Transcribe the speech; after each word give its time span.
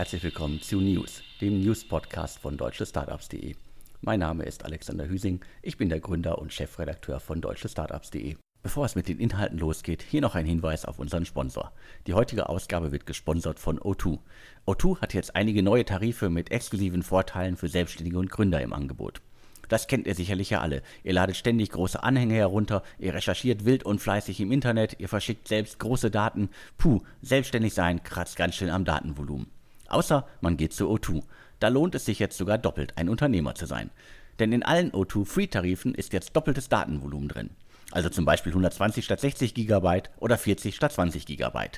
herzlich 0.00 0.22
willkommen 0.22 0.62
zu 0.62 0.80
News, 0.80 1.22
dem 1.42 1.60
News-Podcast 1.60 2.38
von 2.38 2.56
deutschestartups.de. 2.56 3.54
Mein 4.00 4.20
Name 4.20 4.44
ist 4.44 4.64
Alexander 4.64 5.06
Hüsing, 5.06 5.44
ich 5.60 5.76
bin 5.76 5.90
der 5.90 6.00
Gründer 6.00 6.38
und 6.38 6.54
Chefredakteur 6.54 7.20
von 7.20 7.42
deutschestartups.de. 7.42 8.36
Bevor 8.62 8.86
es 8.86 8.94
mit 8.94 9.08
den 9.08 9.20
Inhalten 9.20 9.58
losgeht, 9.58 10.02
hier 10.02 10.22
noch 10.22 10.34
ein 10.34 10.46
Hinweis 10.46 10.86
auf 10.86 10.98
unseren 10.98 11.26
Sponsor. 11.26 11.70
Die 12.06 12.14
heutige 12.14 12.48
Ausgabe 12.48 12.92
wird 12.92 13.04
gesponsert 13.04 13.58
von 13.58 13.78
O2. 13.78 14.20
O2 14.66 15.02
hat 15.02 15.12
jetzt 15.12 15.36
einige 15.36 15.62
neue 15.62 15.84
Tarife 15.84 16.30
mit 16.30 16.50
exklusiven 16.50 17.02
Vorteilen 17.02 17.58
für 17.58 17.68
Selbstständige 17.68 18.18
und 18.18 18.30
Gründer 18.30 18.62
im 18.62 18.72
Angebot. 18.72 19.20
Das 19.68 19.86
kennt 19.86 20.06
ihr 20.06 20.14
sicherlich 20.14 20.48
ja 20.48 20.62
alle. 20.62 20.80
Ihr 21.04 21.12
ladet 21.12 21.36
ständig 21.36 21.72
große 21.72 22.02
Anhänge 22.02 22.36
herunter, 22.36 22.82
ihr 22.98 23.12
recherchiert 23.12 23.66
wild 23.66 23.84
und 23.84 24.00
fleißig 24.00 24.40
im 24.40 24.50
Internet, 24.50 24.96
ihr 24.98 25.10
verschickt 25.10 25.46
selbst 25.46 25.78
große 25.78 26.10
Daten. 26.10 26.48
Puh, 26.78 27.02
selbstständig 27.20 27.74
sein 27.74 28.02
kratzt 28.02 28.36
ganz 28.36 28.54
schön 28.54 28.70
am 28.70 28.86
Datenvolumen. 28.86 29.59
Außer 29.90 30.26
man 30.40 30.56
geht 30.56 30.72
zu 30.72 30.90
O2. 30.90 31.22
Da 31.58 31.68
lohnt 31.68 31.94
es 31.94 32.06
sich 32.06 32.18
jetzt 32.18 32.38
sogar 32.38 32.56
doppelt, 32.56 32.94
ein 32.96 33.10
Unternehmer 33.10 33.54
zu 33.54 33.66
sein. 33.66 33.90
Denn 34.38 34.52
in 34.52 34.62
allen 34.62 34.92
O2 34.92 35.26
Free-Tarifen 35.26 35.94
ist 35.94 36.14
jetzt 36.14 36.34
doppeltes 36.34 36.70
Datenvolumen 36.70 37.28
drin. 37.28 37.50
Also 37.90 38.08
zum 38.08 38.24
Beispiel 38.24 38.52
120 38.52 39.04
statt 39.04 39.20
60 39.20 39.52
GB 39.54 40.02
oder 40.18 40.38
40 40.38 40.74
statt 40.74 40.92
20 40.92 41.26
GB. 41.26 41.68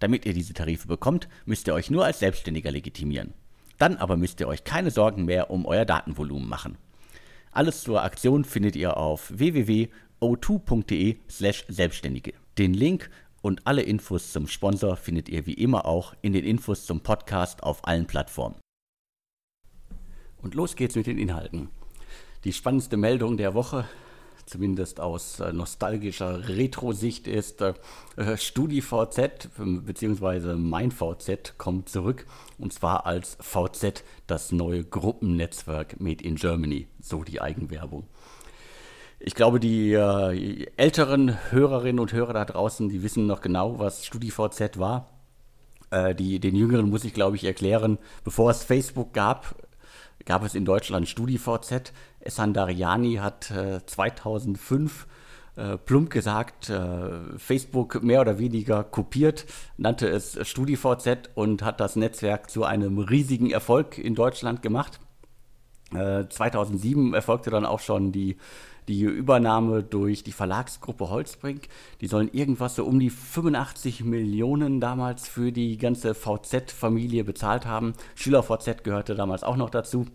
Damit 0.00 0.26
ihr 0.26 0.32
diese 0.32 0.54
Tarife 0.54 0.88
bekommt, 0.88 1.28
müsst 1.44 1.68
ihr 1.68 1.74
euch 1.74 1.90
nur 1.90 2.06
als 2.06 2.18
Selbstständiger 2.18 2.72
legitimieren. 2.72 3.34
Dann 3.78 3.98
aber 3.98 4.16
müsst 4.16 4.40
ihr 4.40 4.48
euch 4.48 4.64
keine 4.64 4.90
Sorgen 4.90 5.26
mehr 5.26 5.50
um 5.50 5.66
euer 5.66 5.84
Datenvolumen 5.84 6.48
machen. 6.48 6.76
Alles 7.52 7.82
zur 7.82 8.02
Aktion 8.02 8.44
findet 8.44 8.74
ihr 8.76 8.96
auf 8.96 9.30
www.o2.de/selbstständige. 9.36 12.32
Den 12.58 12.74
Link 12.74 13.10
und 13.42 13.66
alle 13.66 13.82
Infos 13.82 14.32
zum 14.32 14.46
Sponsor 14.46 14.96
findet 14.96 15.28
ihr 15.28 15.46
wie 15.46 15.54
immer 15.54 15.86
auch 15.86 16.14
in 16.22 16.32
den 16.32 16.44
Infos 16.44 16.84
zum 16.84 17.00
Podcast 17.00 17.62
auf 17.62 17.86
allen 17.86 18.06
Plattformen. 18.06 18.56
Und 20.42 20.54
los 20.54 20.76
geht's 20.76 20.96
mit 20.96 21.06
den 21.06 21.18
Inhalten. 21.18 21.68
Die 22.44 22.52
spannendste 22.52 22.96
Meldung 22.96 23.36
der 23.36 23.52
Woche, 23.52 23.84
zumindest 24.46 25.00
aus 25.00 25.40
äh, 25.40 25.52
nostalgischer 25.52 26.48
Retro-Sicht, 26.48 27.28
ist 27.28 27.60
äh, 27.60 27.74
StudiVZ 28.36 29.50
bzw. 29.58 30.54
mein 30.54 30.90
VZ 30.90 31.58
kommt 31.58 31.90
zurück 31.90 32.26
und 32.58 32.72
zwar 32.72 33.04
als 33.04 33.36
VZ 33.40 34.02
das 34.26 34.52
neue 34.52 34.84
Gruppennetzwerk 34.84 36.00
Made 36.00 36.24
in 36.24 36.36
Germany, 36.36 36.88
so 37.00 37.24
die 37.24 37.40
Eigenwerbung. 37.40 38.06
Ich 39.22 39.34
glaube, 39.34 39.60
die 39.60 39.92
äh, 39.92 40.66
älteren 40.78 41.36
Hörerinnen 41.50 42.00
und 42.00 42.14
Hörer 42.14 42.32
da 42.32 42.46
draußen, 42.46 42.88
die 42.88 43.02
wissen 43.02 43.26
noch 43.26 43.42
genau, 43.42 43.78
was 43.78 44.06
StudiVZ 44.06 44.78
war. 44.78 45.08
Äh, 45.90 46.14
die, 46.14 46.40
den 46.40 46.56
Jüngeren 46.56 46.88
muss 46.88 47.04
ich, 47.04 47.12
glaube 47.12 47.36
ich, 47.36 47.44
erklären, 47.44 47.98
bevor 48.24 48.50
es 48.50 48.64
Facebook 48.64 49.12
gab, 49.12 49.56
gab 50.24 50.42
es 50.42 50.54
in 50.54 50.64
Deutschland 50.64 51.06
StudiVZ. 51.06 51.92
Essan 52.20 52.54
Dariani 52.54 53.16
hat 53.16 53.50
äh, 53.50 53.84
2005 53.84 55.06
äh, 55.56 55.76
plump 55.76 56.08
gesagt, 56.08 56.70
äh, 56.70 57.36
Facebook 57.36 58.02
mehr 58.02 58.22
oder 58.22 58.38
weniger 58.38 58.84
kopiert, 58.84 59.44
nannte 59.76 60.08
es 60.08 60.38
StudiVZ 60.48 61.28
und 61.34 61.62
hat 61.62 61.80
das 61.80 61.94
Netzwerk 61.94 62.48
zu 62.48 62.64
einem 62.64 62.98
riesigen 62.98 63.50
Erfolg 63.50 63.98
in 63.98 64.14
Deutschland 64.14 64.62
gemacht. 64.62 64.98
2007 65.92 67.12
äh, 67.12 67.16
erfolgte 67.16 67.50
dann 67.50 67.66
auch 67.66 67.80
schon 67.80 68.12
die 68.12 68.36
die 68.90 69.02
Übernahme 69.02 69.84
durch 69.84 70.24
die 70.24 70.32
Verlagsgruppe 70.32 71.10
Holzbrink. 71.10 71.68
Die 72.00 72.08
sollen 72.08 72.28
irgendwas 72.32 72.74
so 72.74 72.84
um 72.84 72.98
die 72.98 73.10
85 73.10 74.04
Millionen 74.04 74.80
damals 74.80 75.28
für 75.28 75.52
die 75.52 75.78
ganze 75.78 76.14
VZ-Familie 76.14 77.22
bezahlt 77.22 77.66
haben. 77.66 77.92
SchülerVZ 78.16 78.82
gehörte 78.82 79.14
damals 79.14 79.44
auch 79.44 79.56
noch 79.56 79.70
dazu. 79.70 80.06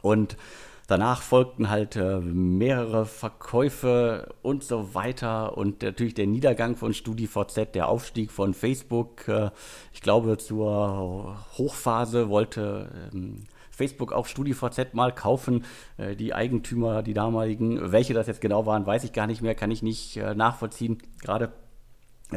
Und 0.00 0.38
danach 0.86 1.20
folgten 1.20 1.68
halt 1.68 1.96
äh, 1.96 2.18
mehrere 2.20 3.04
Verkäufe 3.04 4.34
und 4.40 4.64
so 4.64 4.94
weiter 4.94 5.56
und 5.58 5.82
natürlich 5.82 6.14
der 6.14 6.26
Niedergang 6.26 6.76
von 6.76 6.94
StudiVZ, 6.94 7.74
der 7.74 7.88
Aufstieg 7.88 8.30
von 8.30 8.54
Facebook. 8.54 9.28
Äh, 9.28 9.50
ich 9.92 10.00
glaube, 10.00 10.38
zur 10.38 11.36
Hochphase 11.58 12.30
wollte 12.30 12.90
ähm, 13.12 13.44
Facebook 13.82 14.12
auch 14.12 14.26
StudiVZ 14.26 14.94
mal 14.94 15.12
kaufen. 15.12 15.64
Äh, 15.96 16.14
die 16.14 16.34
Eigentümer, 16.34 17.02
die 17.02 17.14
damaligen, 17.14 17.90
welche 17.90 18.14
das 18.14 18.28
jetzt 18.28 18.40
genau 18.40 18.64
waren, 18.64 18.86
weiß 18.86 19.02
ich 19.02 19.12
gar 19.12 19.26
nicht 19.26 19.42
mehr, 19.42 19.56
kann 19.56 19.72
ich 19.72 19.82
nicht 19.82 20.16
äh, 20.16 20.34
nachvollziehen. 20.34 20.98
Gerade 21.20 21.52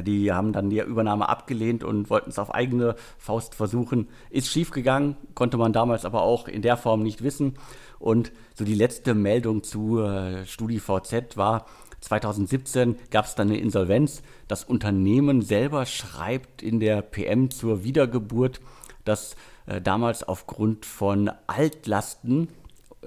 die 0.01 0.33
haben 0.33 0.51
dann 0.51 0.69
die 0.69 0.79
Übernahme 0.79 1.29
abgelehnt 1.29 1.83
und 1.83 2.09
wollten 2.09 2.29
es 2.29 2.39
auf 2.39 2.53
eigene 2.53 2.95
Faust 3.17 3.55
versuchen. 3.55 4.09
Ist 4.29 4.51
schiefgegangen, 4.51 5.15
konnte 5.35 5.57
man 5.57 5.71
damals 5.71 6.03
aber 6.03 6.23
auch 6.23 6.47
in 6.47 6.61
der 6.61 6.77
Form 6.77 7.03
nicht 7.03 7.23
wissen. 7.23 7.53
Und 7.99 8.31
so 8.55 8.65
die 8.65 8.75
letzte 8.75 9.13
Meldung 9.13 9.63
zu 9.63 10.01
äh, 10.01 10.45
StudiVZ 10.45 11.37
war, 11.37 11.65
2017 12.01 12.97
gab 13.09 13.25
es 13.25 13.35
dann 13.35 13.49
eine 13.49 13.59
Insolvenz. 13.59 14.21
Das 14.47 14.63
Unternehmen 14.63 15.41
selber 15.41 15.85
schreibt 15.85 16.61
in 16.61 16.79
der 16.79 17.01
PM 17.01 17.49
zur 17.51 17.83
Wiedergeburt, 17.83 18.59
dass 19.05 19.35
äh, 19.67 19.81
damals 19.81 20.23
aufgrund 20.23 20.85
von 20.85 21.31
Altlasten, 21.47 22.49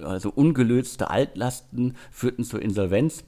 also 0.03 0.31
ungelöste 0.31 1.11
Altlasten, 1.11 1.97
führten 2.11 2.45
zur 2.45 2.63
Insolvenz. 2.63 3.25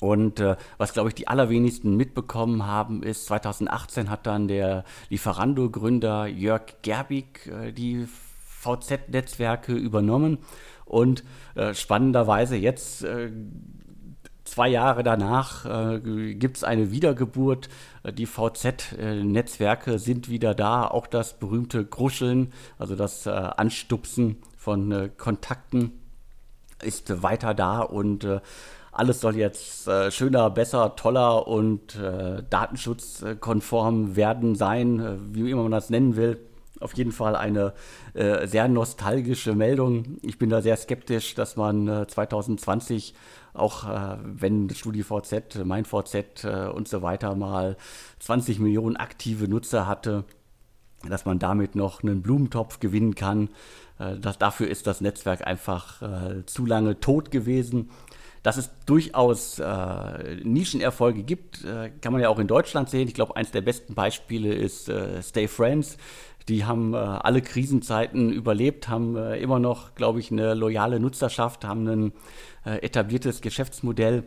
Und 0.00 0.40
äh, 0.40 0.56
was, 0.78 0.92
glaube 0.94 1.10
ich, 1.10 1.14
die 1.14 1.28
allerwenigsten 1.28 1.96
mitbekommen 1.96 2.66
haben, 2.66 3.04
ist, 3.04 3.26
2018 3.26 4.10
hat 4.10 4.26
dann 4.26 4.48
der 4.48 4.84
Lieferando-Gründer 5.10 6.26
Jörg 6.26 6.62
Gerbig 6.82 7.46
äh, 7.46 7.72
die 7.72 8.08
VZ-Netzwerke 8.62 9.72
übernommen. 9.72 10.38
Und 10.84 11.22
äh, 11.54 11.72
spannenderweise 11.74 12.56
jetzt 12.56 13.04
äh, 13.04 13.30
Zwei 14.52 14.68
Jahre 14.68 15.02
danach 15.02 15.64
äh, 15.64 16.34
gibt 16.34 16.58
es 16.58 16.64
eine 16.64 16.90
Wiedergeburt. 16.90 17.70
Äh, 18.02 18.12
die 18.12 18.26
VZ-Netzwerke 18.26 19.98
sind 19.98 20.28
wieder 20.28 20.54
da. 20.54 20.86
Auch 20.86 21.06
das 21.06 21.38
berühmte 21.38 21.86
Gruscheln, 21.86 22.52
also 22.78 22.94
das 22.94 23.24
äh, 23.24 23.30
Anstupsen 23.30 24.42
von 24.58 24.92
äh, 24.92 25.08
Kontakten, 25.16 25.92
ist 26.82 27.22
weiter 27.22 27.54
da 27.54 27.80
und 27.80 28.24
äh, 28.24 28.40
alles 28.90 29.22
soll 29.22 29.36
jetzt 29.36 29.88
äh, 29.88 30.10
schöner, 30.10 30.50
besser, 30.50 30.96
toller 30.96 31.48
und 31.48 31.96
datenschutzkonform 31.96 34.16
werden 34.16 34.54
sein, 34.54 35.32
wie 35.32 35.50
immer 35.50 35.62
man 35.62 35.72
das 35.72 35.88
nennen 35.88 36.16
will 36.16 36.38
auf 36.82 36.94
jeden 36.94 37.12
Fall 37.12 37.36
eine 37.36 37.72
äh, 38.14 38.46
sehr 38.46 38.68
nostalgische 38.68 39.54
Meldung. 39.54 40.18
Ich 40.22 40.38
bin 40.38 40.50
da 40.50 40.60
sehr 40.62 40.76
skeptisch, 40.76 41.34
dass 41.34 41.56
man 41.56 41.88
äh, 41.88 42.06
2020 42.06 43.14
auch 43.54 43.88
äh, 43.88 44.16
wenn 44.22 44.70
StudiVZ, 44.70 45.64
MeinVZ 45.64 46.44
äh, 46.44 46.68
und 46.72 46.88
so 46.88 47.02
weiter 47.02 47.34
mal 47.34 47.76
20 48.20 48.58
Millionen 48.58 48.96
aktive 48.96 49.48
Nutzer 49.48 49.86
hatte, 49.86 50.24
dass 51.08 51.24
man 51.24 51.38
damit 51.38 51.74
noch 51.74 52.02
einen 52.02 52.22
Blumentopf 52.22 52.80
gewinnen 52.80 53.14
kann. 53.14 53.50
Äh, 53.98 54.16
das, 54.18 54.38
dafür 54.38 54.68
ist 54.68 54.86
das 54.86 55.00
Netzwerk 55.00 55.46
einfach 55.46 56.02
äh, 56.02 56.46
zu 56.46 56.66
lange 56.66 57.00
tot 57.00 57.30
gewesen. 57.30 57.90
Dass 58.42 58.56
es 58.56 58.70
durchaus 58.86 59.60
äh, 59.60 60.34
Nischenerfolge 60.42 61.22
gibt, 61.22 61.64
äh, 61.64 61.90
kann 62.00 62.12
man 62.12 62.20
ja 62.20 62.28
auch 62.28 62.40
in 62.40 62.48
Deutschland 62.48 62.90
sehen. 62.90 63.06
Ich 63.06 63.14
glaube, 63.14 63.36
eines 63.36 63.52
der 63.52 63.60
besten 63.60 63.94
Beispiele 63.94 64.52
ist 64.52 64.88
äh, 64.88 65.22
Stay 65.22 65.46
Friends. 65.46 65.96
Die 66.48 66.64
haben 66.64 66.94
äh, 66.94 66.96
alle 66.96 67.42
Krisenzeiten 67.42 68.32
überlebt, 68.32 68.88
haben 68.88 69.16
äh, 69.16 69.38
immer 69.38 69.58
noch, 69.58 69.94
glaube 69.94 70.20
ich, 70.20 70.30
eine 70.30 70.54
loyale 70.54 71.00
Nutzerschaft, 71.00 71.64
haben 71.64 71.86
ein 71.86 72.12
äh, 72.64 72.78
etabliertes 72.78 73.40
Geschäftsmodell 73.40 74.24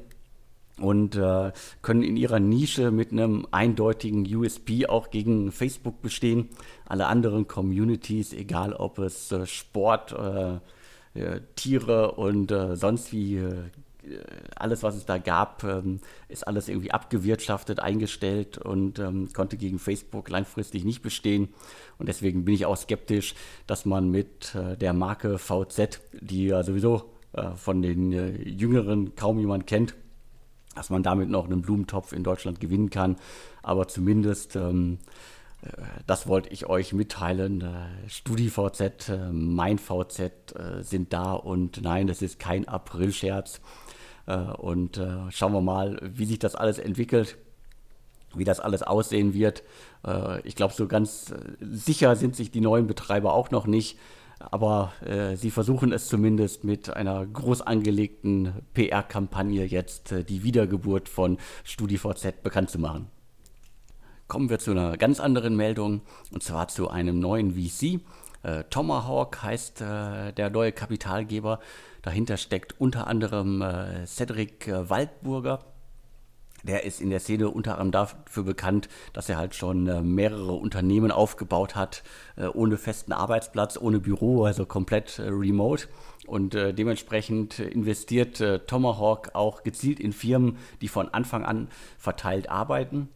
und 0.80 1.16
äh, 1.16 1.52
können 1.82 2.04
in 2.04 2.18
ihrer 2.18 2.40
Nische 2.40 2.92
mit 2.92 3.12
einem 3.12 3.48
eindeutigen 3.52 4.26
USP 4.26 4.88
auch 4.88 5.10
gegen 5.10 5.52
Facebook 5.52 6.02
bestehen. 6.02 6.50
Alle 6.86 7.08
anderen 7.08 7.48
Communities, 7.48 8.34
egal 8.34 8.74
ob 8.74 9.00
es 9.00 9.32
äh, 9.32 9.46
Sport, 9.46 10.16
Tiere 11.56 12.12
und 12.12 12.54
sonst 12.74 13.14
wie 13.14 13.42
alles, 14.56 14.84
was 14.84 14.96
es 14.96 15.06
da 15.06 15.18
gab, 15.18 15.64
ähm, 15.64 16.00
ist 16.28 16.48
alles 16.48 16.68
irgendwie 16.68 16.92
abgewirtschaftet, 16.92 17.80
eingestellt 17.80 18.58
und 18.58 19.00
ähm, 19.00 19.30
konnte 19.34 19.58
gegen 19.58 19.80
Facebook 19.80 20.30
langfristig 20.30 20.86
nicht 20.86 21.02
bestehen. 21.02 21.50
Und 21.98 22.08
deswegen 22.08 22.46
bin 22.46 22.56
ich 22.56 22.66
auch 22.66 22.78
skeptisch, 22.78 23.36
dass 23.68 23.86
man 23.86 24.10
mit 24.10 24.56
äh, 24.56 24.78
der 24.78 24.94
Marke 24.94 25.38
VZ, 25.38 26.02
die 26.14 26.48
ja 26.48 26.64
sowieso 26.64 27.14
äh, 27.34 27.52
von 27.56 27.82
den 27.82 28.12
äh, 28.12 28.32
Jüngeren 28.50 29.16
kaum 29.16 29.40
jemand 29.40 29.68
kennt, 29.68 29.96
dass 30.76 30.90
man 30.90 31.04
damit 31.04 31.30
noch 31.30 31.46
einen 31.46 31.62
Blumentopf 31.62 32.12
in 32.12 32.24
Deutschland 32.24 32.60
gewinnen 32.60 32.90
kann. 32.90 33.18
Aber 33.64 33.88
zumindest 33.88 34.56
ähm, 34.56 35.00
das 36.06 36.28
wollte 36.28 36.50
ich 36.50 36.68
euch 36.68 36.94
mitteilen. 36.94 37.68
StudiVZ, 38.08 39.12
mein 39.32 39.80
VZ 39.80 40.32
sind 40.82 41.12
da 41.12 41.32
und 41.32 41.82
nein, 41.82 42.06
das 42.06 42.22
ist 42.22 42.38
kein 42.38 42.68
Aprilscherz. 42.68 43.62
Äh, 44.28 44.38
und 44.38 44.98
äh, 44.98 45.32
schauen 45.32 45.54
wir 45.54 45.62
mal, 45.62 46.00
wie 46.02 46.26
sich 46.26 46.40
das 46.40 46.56
alles 46.56 46.80
entwickelt. 46.80 47.38
wie 48.38 48.44
das 48.44 48.60
alles 48.60 48.84
aussehen 48.84 49.34
wird. 49.34 49.64
Äh, 50.06 50.42
ich 50.42 50.56
glaube, 50.56 50.74
so 50.74 50.88
ganz 50.88 51.34
sicher 51.62 52.16
sind 52.18 52.36
sich 52.36 52.52
die 52.52 52.60
neuen 52.60 52.86
Betreiber 52.86 53.34
auch 53.34 53.50
noch 53.50 53.66
nicht. 53.66 53.98
Aber 54.40 54.92
äh, 55.06 55.36
sie 55.36 55.52
versuchen 55.52 55.92
es 55.92 56.08
zumindest 56.08 56.64
mit 56.64 56.90
einer 56.90 57.26
groß 57.26 57.62
angelegten 57.62 58.54
PR-Kampagne 58.74 59.66
jetzt 59.66 60.12
äh, 60.12 60.24
die 60.24 60.44
Wiedergeburt 60.44 61.08
von 61.10 61.38
StudiVZ 61.64 62.44
bekannt 62.44 62.70
zu 62.70 62.80
machen. 62.80 63.08
Kommen 64.28 64.50
wir 64.50 64.60
zu 64.60 64.72
einer 64.72 64.98
ganz 64.98 65.20
anderen 65.20 65.56
Meldung 65.56 66.02
und 66.32 66.44
zwar 66.44 66.68
zu 66.68 66.90
einem 66.90 67.20
neuen 67.20 67.54
VC. 67.54 68.02
Äh, 68.46 68.66
Tomahawk 68.70 69.42
heißt 69.42 69.82
äh, 69.82 70.32
der 70.34 70.50
neue 70.52 70.72
Kapitalgeber. 70.72 71.60
Dahinter 72.04 72.38
steckt 72.38 72.80
unter 72.80 73.08
anderem 73.08 73.62
äh, 73.62 74.06
Cedric 74.06 74.68
Waldburger 74.68 75.60
der 76.64 76.84
ist 76.84 77.00
in 77.00 77.12
der 77.12 77.20
Szene 77.20 77.52
unter 77.52 77.74
anderem 77.74 77.92
dafür 77.92 78.42
bekannt, 78.42 78.90
dass 79.14 79.30
er 79.30 79.38
halt 79.38 79.54
schon 79.54 80.16
mehrere 80.16 80.54
Unternehmen 80.54 81.12
aufgebaut 81.12 81.76
hat, 81.76 82.02
ohne 82.56 82.80
festen 82.80 83.14
Arbeitsplatz, 83.14 83.78
ohne 83.78 84.00
Büro, 84.00 84.46
also 84.46 84.66
komplett 84.66 85.20
remote. 85.20 85.88
Und 86.26 86.56
äh, 86.56 86.74
dementsprechend 86.74 87.60
investiert 87.60 88.42
äh, 88.42 88.58
Tomahawk 88.58 89.36
auch 89.36 89.62
gezielt 89.62 90.00
in 90.00 90.12
Firmen, 90.12 90.58
die 90.82 90.88
von 90.88 91.10
Anfang 91.10 91.46
an 91.46 91.68
verteilt 92.00 92.50
arbeiten. 92.50 93.10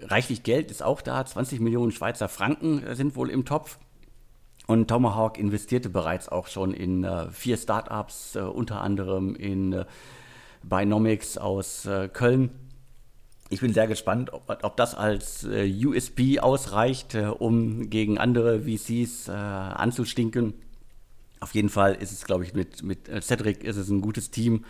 Reichlich 0.00 0.42
Geld 0.42 0.70
ist 0.70 0.82
auch 0.82 1.02
da, 1.02 1.26
20 1.26 1.60
Millionen 1.60 1.92
Schweizer 1.92 2.30
Franken 2.30 2.82
sind 2.94 3.14
wohl 3.14 3.28
im 3.28 3.44
Topf. 3.44 3.78
Und 4.66 4.88
Tomahawk 4.88 5.38
investierte 5.38 5.90
bereits 5.90 6.28
auch 6.28 6.46
schon 6.46 6.72
in 6.72 7.06
vier 7.30 7.58
Startups, 7.58 8.34
unter 8.36 8.80
anderem 8.80 9.34
in 9.36 9.84
Binomics 10.68 11.38
aus 11.38 11.86
äh, 11.86 12.08
Köln. 12.08 12.50
Ich 13.50 13.60
bin 13.60 13.72
sehr 13.72 13.86
gespannt, 13.86 14.32
ob, 14.32 14.58
ob 14.62 14.76
das 14.76 14.94
als 14.94 15.44
äh, 15.44 15.70
USB 15.84 16.40
ausreicht, 16.40 17.14
äh, 17.14 17.26
um 17.26 17.90
gegen 17.90 18.18
andere 18.18 18.62
VCs 18.62 19.28
äh, 19.28 19.32
anzustinken. 19.32 20.54
Auf 21.40 21.54
jeden 21.54 21.68
Fall 21.68 21.94
ist 21.94 22.10
es, 22.10 22.24
glaube 22.24 22.44
ich, 22.44 22.54
mit, 22.54 22.82
mit 22.82 23.08
äh, 23.08 23.20
Cedric 23.20 23.62
ist 23.62 23.76
es 23.76 23.90
ein 23.90 24.00
gutes 24.00 24.30
Team, 24.30 24.64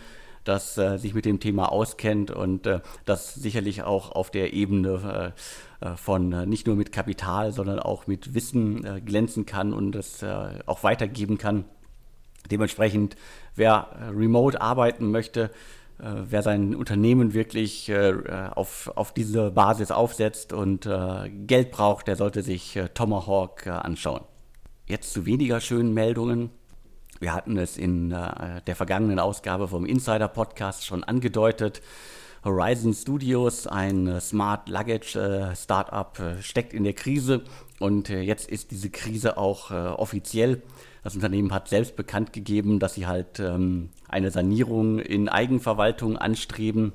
das 0.45 0.77
äh, 0.77 0.97
sich 0.97 1.13
mit 1.13 1.25
dem 1.25 1.39
Thema 1.39 1.71
auskennt 1.71 2.31
und 2.31 2.69
das 3.05 3.33
sicherlich 3.33 3.83
auch 3.83 4.11
auf 4.11 4.31
der 4.31 4.53
Ebene 4.53 5.33
von 5.97 6.29
nicht 6.49 6.65
nur 6.67 6.75
mit 6.75 6.91
Kapital, 6.91 7.51
sondern 7.51 7.79
auch 7.79 8.07
mit 8.07 8.33
Wissen 8.33 9.05
glänzen 9.05 9.45
kann 9.45 9.73
und 9.73 9.91
das 9.91 10.23
auch 10.65 10.83
weitergeben 10.83 11.37
kann. 11.37 11.65
Dementsprechend, 12.49 13.15
wer 13.55 13.89
remote 14.11 14.59
arbeiten 14.61 15.11
möchte, 15.11 15.51
äh, 15.99 16.23
wer 16.29 16.41
sein 16.41 16.75
Unternehmen 16.75 17.33
wirklich 17.33 17.89
äh, 17.89 18.13
auf, 18.53 18.91
auf 18.95 19.13
diese 19.13 19.51
Basis 19.51 19.91
aufsetzt 19.91 20.51
und 20.51 20.85
äh, 20.85 21.29
Geld 21.29 21.71
braucht, 21.71 22.07
der 22.07 22.15
sollte 22.15 22.41
sich 22.41 22.79
Tomahawk 22.93 23.67
anschauen. 23.67 24.21
Jetzt 24.87 25.13
zu 25.13 25.25
weniger 25.25 25.61
schönen 25.61 25.93
Meldungen. 25.93 26.49
Wir 27.19 27.33
hatten 27.33 27.57
es 27.57 27.77
in 27.77 28.09
der 28.09 28.75
vergangenen 28.75 29.19
Ausgabe 29.19 29.67
vom 29.67 29.85
Insider 29.85 30.27
Podcast 30.27 30.85
schon 30.85 31.03
angedeutet. 31.03 31.81
Horizon 32.43 32.93
Studios, 32.93 33.67
ein 33.67 34.19
Smart 34.21 34.69
Luggage 34.69 35.53
Startup, 35.55 36.17
steckt 36.41 36.73
in 36.73 36.83
der 36.83 36.93
Krise 36.93 37.43
und 37.79 38.09
jetzt 38.09 38.49
ist 38.49 38.71
diese 38.71 38.89
Krise 38.89 39.37
auch 39.37 39.71
offiziell. 39.71 40.61
Das 41.05 41.13
Unternehmen 41.13 41.53
hat 41.53 41.67
selbst 41.67 41.95
bekannt 41.95 42.33
gegeben, 42.33 42.79
dass 42.79 42.95
sie 42.95 43.05
halt 43.05 43.39
ähm, 43.39 43.89
eine 44.09 44.31
Sanierung 44.31 44.97
in 44.97 45.29
Eigenverwaltung 45.29 46.17
anstreben. 46.17 46.93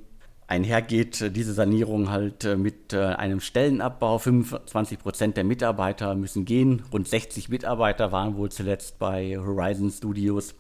Einher 0.51 0.83
geht 0.83 1.37
diese 1.37 1.53
Sanierung 1.53 2.11
halt 2.11 2.45
äh, 2.45 2.57
mit 2.57 2.93
äh, 2.93 2.99
einem 2.99 3.39
Stellenabbau. 3.39 4.19
25 4.19 4.99
Prozent 4.99 5.37
der 5.37 5.45
Mitarbeiter 5.45 6.17
müssen 6.17 6.45
gehen. 6.45 6.83
Rund 6.93 7.07
60 7.07 7.51
Mitarbeiter 7.51 8.11
waren 8.11 8.37
wohl 8.37 8.51
zuletzt 8.51 8.99
bei 8.99 9.39
Horizon 9.39 9.93
Studios. 9.93 10.57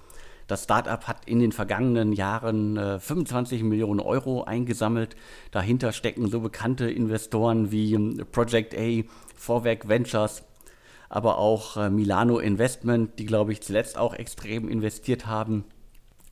Das 0.47 0.63
Startup 0.63 1.09
hat 1.09 1.25
in 1.27 1.41
den 1.41 1.51
vergangenen 1.51 2.13
Jahren 2.13 2.77
äh, 2.77 3.01
25 3.01 3.65
Millionen 3.65 3.99
Euro 3.99 4.45
eingesammelt. 4.45 5.17
Dahinter 5.51 5.91
stecken 5.91 6.29
so 6.29 6.39
bekannte 6.39 6.89
Investoren 6.89 7.73
wie 7.73 7.95
ähm, 7.95 8.25
Project 8.31 8.77
A, 8.79 9.03
Vorwerk 9.35 9.89
Ventures, 9.89 10.45
aber 11.09 11.39
auch 11.39 11.77
äh, 11.77 11.91
Milano 11.91 12.39
Investment, 12.39 13.19
die, 13.19 13.27
glaube 13.27 13.51
ich, 13.51 13.61
zuletzt 13.61 13.99
auch 13.99 14.15
extrem 14.15 14.69
investiert 14.69 15.27
haben. 15.27 15.65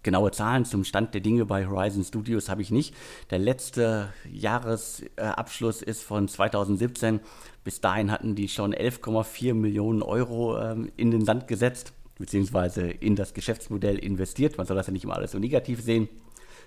Genaue 0.03 0.31
Zahlen 0.31 0.65
zum 0.65 0.85
Stand 0.85 1.13
der 1.15 1.21
Dinge 1.21 1.45
bei 1.45 1.67
Horizon 1.67 2.05
Studios 2.05 2.49
habe 2.49 2.63
ich 2.63 2.71
nicht. 2.71 2.95
Der 3.31 3.39
letzte 3.39 4.13
Jahresabschluss 4.31 5.83
ist 5.83 6.03
von 6.03 6.29
2017. 6.29 7.21
Bis 7.65 7.81
dahin 7.81 8.11
hatten 8.11 8.35
die 8.35 8.49
schon 8.49 8.73
11,4 8.73 9.55
Millionen 9.55 10.03
Euro 10.03 10.59
ähm, 10.59 10.93
in 10.97 11.11
den 11.11 11.25
Sand 11.25 11.49
gesetzt, 11.49 11.93
beziehungsweise 12.17 12.83
in 12.89 13.17
das 13.17 13.35
Geschäftsmodell 13.35 13.99
investiert. 13.99 14.57
Man 14.57 14.67
soll 14.67 14.77
das 14.77 14.87
ja 14.87 14.93
nicht 14.93 15.05
immer 15.05 15.17
alles 15.17 15.33
so 15.33 15.39
negativ 15.39 15.83
sehen. 15.83 16.09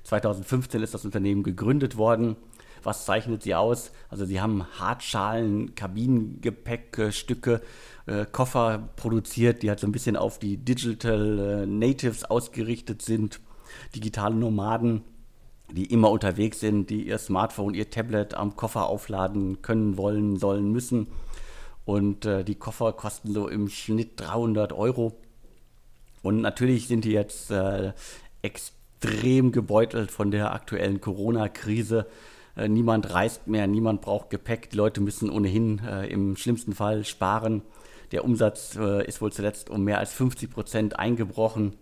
2015 0.03 0.83
ist 0.83 0.93
das 0.93 1.05
Unternehmen 1.05 1.43
gegründet 1.43 1.95
worden. 1.95 2.35
Was 2.83 3.05
zeichnet 3.05 3.43
sie 3.43 3.55
aus? 3.55 3.91
Also 4.09 4.25
sie 4.25 4.41
haben 4.41 4.65
Hartschalen, 4.79 5.75
Kabinengepäckstücke, 5.75 7.61
äh, 8.07 8.25
Koffer 8.31 8.89
produziert, 8.95 9.63
die 9.63 9.69
halt 9.69 9.79
so 9.79 9.87
ein 9.87 9.91
bisschen 9.91 10.17
auf 10.17 10.39
die 10.39 10.57
Digital 10.57 11.39
äh, 11.39 11.65
Natives 11.65 12.25
ausgerichtet 12.25 13.01
sind, 13.01 13.39
digitale 13.95 14.35
Nomaden, 14.35 15.03
die 15.71 15.85
immer 15.85 16.11
unterwegs 16.11 16.59
sind, 16.59 16.89
die 16.89 17.07
ihr 17.07 17.17
Smartphone, 17.17 17.73
ihr 17.73 17.89
Tablet 17.89 18.33
am 18.33 18.55
Koffer 18.55 18.87
aufladen 18.87 19.61
können, 19.61 19.97
wollen, 19.97 20.37
sollen, 20.37 20.71
müssen. 20.71 21.07
Und 21.85 22.25
äh, 22.25 22.43
die 22.43 22.55
Koffer 22.55 22.93
kosten 22.93 23.33
so 23.33 23.47
im 23.47 23.69
Schnitt 23.69 24.19
300 24.19 24.73
Euro. 24.73 25.17
Und 26.21 26.41
natürlich 26.41 26.87
sind 26.87 27.05
die 27.05 27.11
jetzt 27.11 27.51
äh, 27.51 27.93
extrem 28.41 29.51
gebeutelt 29.51 30.11
von 30.11 30.31
der 30.31 30.53
aktuellen 30.53 31.01
Corona-Krise. 31.01 32.05
Äh, 32.55 32.67
niemand 32.67 33.13
reist 33.13 33.47
mehr, 33.47 33.67
niemand 33.67 34.01
braucht 34.01 34.29
Gepäck, 34.29 34.69
die 34.69 34.77
Leute 34.77 35.01
müssen 35.01 35.29
ohnehin 35.29 35.79
äh, 35.79 36.07
im 36.07 36.35
schlimmsten 36.35 36.73
Fall 36.73 37.05
sparen. 37.05 37.61
Der 38.11 38.25
Umsatz 38.25 38.75
äh, 38.75 39.05
ist 39.05 39.21
wohl 39.21 39.31
zuletzt 39.31 39.69
um 39.69 39.83
mehr 39.83 39.99
als 39.99 40.13
50 40.13 40.49
Prozent 40.49 40.99
eingebrochen. 40.99 41.73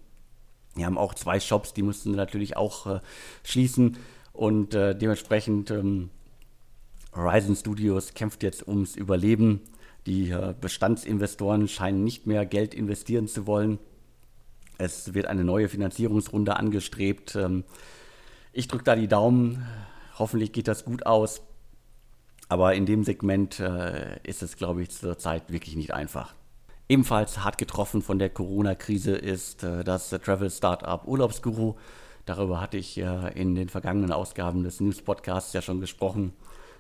Wir 0.76 0.86
haben 0.86 0.98
auch 0.98 1.14
zwei 1.14 1.40
Shops, 1.40 1.74
die 1.74 1.82
mussten 1.82 2.12
natürlich 2.12 2.56
auch 2.56 2.86
äh, 2.86 3.00
schließen 3.44 3.98
und 4.34 4.76
äh, 4.76 4.96
dementsprechend 4.96 5.72
ähm, 5.72 6.10
Horizon 7.16 7.56
Studios 7.56 8.14
kämpft 8.14 8.44
jetzt 8.44 8.68
ums 8.68 8.96
Überleben. 8.96 9.62
Die 10.06 10.34
Bestandsinvestoren 10.62 11.68
scheinen 11.68 12.04
nicht 12.04 12.26
mehr 12.26 12.46
Geld 12.46 12.74
investieren 12.74 13.28
zu 13.28 13.46
wollen. 13.48 13.80
Es 14.82 15.14
wird 15.14 15.26
eine 15.26 15.44
neue 15.44 15.68
Finanzierungsrunde 15.68 16.56
angestrebt. 16.56 17.36
Ähm, 17.36 17.66
ich 18.54 18.70
drücke 18.70 18.86
da 18.86 18.96
die 18.96 19.10
Daumen. 19.10 19.68
Hoffentlich 20.20 20.52
geht 20.52 20.68
das 20.68 20.86
gut 20.86 21.06
aus. 21.06 21.42
Aber 22.50 22.76
in 22.76 22.86
dem 22.86 23.04
Segment 23.04 23.60
äh, 23.60 24.20
ist 24.24 24.44
es, 24.44 24.58
glaube 24.58 24.82
ich, 24.82 24.90
zurzeit 24.90 25.52
wirklich 25.52 25.76
nicht 25.76 25.94
einfach. 25.94 26.36
Ebenfalls 26.90 27.44
hart 27.44 27.60
getroffen 27.60 28.02
von 28.02 28.18
der 28.18 28.32
Corona-Krise 28.32 29.12
ist 29.12 29.64
äh, 29.64 29.84
das 29.84 30.10
Travel-Startup 30.10 31.08
Urlaubsguru. 31.08 31.76
Darüber 32.26 32.60
hatte 32.60 32.78
ich 32.78 32.98
äh, 32.98 33.40
in 33.40 33.56
den 33.56 33.70
vergangenen 33.70 34.12
Ausgaben 34.12 34.64
des 34.64 34.80
News-Podcasts 34.80 35.54
ja 35.54 35.62
schon 35.62 35.80
gesprochen. 35.80 36.34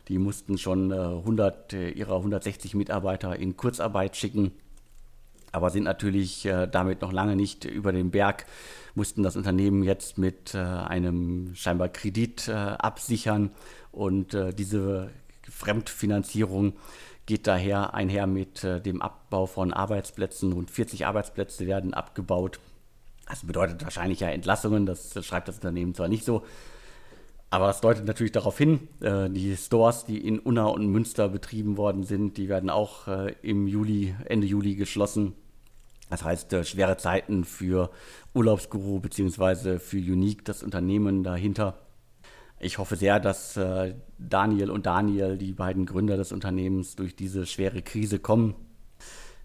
Die 0.07 0.17
mussten 0.17 0.57
schon 0.57 0.91
100 0.91 1.73
äh, 1.73 1.89
ihrer 1.91 2.15
160 2.15 2.73
Mitarbeiter 2.73 3.35
in 3.35 3.55
Kurzarbeit 3.55 4.17
schicken, 4.17 4.51
aber 5.51 5.69
sind 5.69 5.83
natürlich 5.83 6.45
äh, 6.45 6.67
damit 6.67 7.01
noch 7.01 7.11
lange 7.11 7.35
nicht 7.35 7.65
über 7.65 7.91
den 7.91 8.11
Berg, 8.11 8.45
mussten 8.95 9.23
das 9.23 9.35
Unternehmen 9.35 9.83
jetzt 9.83 10.17
mit 10.17 10.53
äh, 10.55 10.59
einem 10.59 11.55
scheinbar 11.55 11.89
Kredit 11.89 12.49
absichern 12.49 13.51
und 13.91 14.37
diese 14.57 15.09
Fremdfinanzierung 15.49 16.73
geht 17.29 17.45
daher 17.45 17.93
einher 17.93 18.25
mit 18.25 18.63
äh, 18.63 18.81
dem 18.81 19.03
Abbau 19.03 19.45
von 19.45 19.71
Arbeitsplätzen. 19.71 20.51
Rund 20.51 20.71
40 20.71 21.05
Arbeitsplätze 21.05 21.67
werden 21.67 21.93
abgebaut. 21.93 22.59
Das 23.27 23.45
bedeutet 23.45 23.83
wahrscheinlich 23.83 24.21
ja 24.21 24.29
Entlassungen, 24.29 24.87
das 24.87 25.13
schreibt 25.23 25.47
das 25.47 25.57
Unternehmen 25.57 25.93
zwar 25.93 26.07
nicht 26.07 26.25
so, 26.25 26.43
aber 27.49 27.67
das 27.67 27.81
deutet 27.81 28.05
natürlich 28.05 28.31
darauf 28.31 28.57
hin, 28.57 28.87
äh, 29.01 29.29
die 29.29 29.55
Stores, 29.57 30.05
die 30.05 30.25
in 30.25 30.39
Unna 30.39 30.65
und 30.65 30.87
Münster 30.87 31.29
betrieben 31.29 31.77
worden 31.77 32.03
sind, 32.03 32.37
die 32.37 32.47
werden 32.47 32.69
auch 32.69 33.07
äh, 33.07 33.33
im 33.41 33.67
Juli, 33.67 34.15
Ende 34.25 34.45
Juli 34.45 34.75
geschlossen. 34.75 35.33
Das 36.09 36.23
heißt, 36.23 36.53
äh, 36.53 36.63
schwere 36.63 36.97
Zeiten 36.97 37.45
für 37.45 37.89
Urlaubsguru 38.33 38.99
bzw. 38.99 39.79
für 39.79 39.97
Unique, 39.97 40.45
das 40.45 40.61
Unternehmen 40.61 41.23
dahinter. 41.23 41.79
Ich 42.59 42.77
hoffe 42.77 42.97
sehr, 42.97 43.19
dass 43.19 43.57
äh, 43.57 43.95
Daniel 44.17 44.69
und 44.69 44.85
Daniel, 44.85 45.37
die 45.37 45.53
beiden 45.53 45.85
Gründer 45.85 46.17
des 46.17 46.31
Unternehmens, 46.31 46.95
durch 46.95 47.15
diese 47.15 47.45
schwere 47.45 47.81
Krise 47.81 48.19
kommen. 48.19 48.55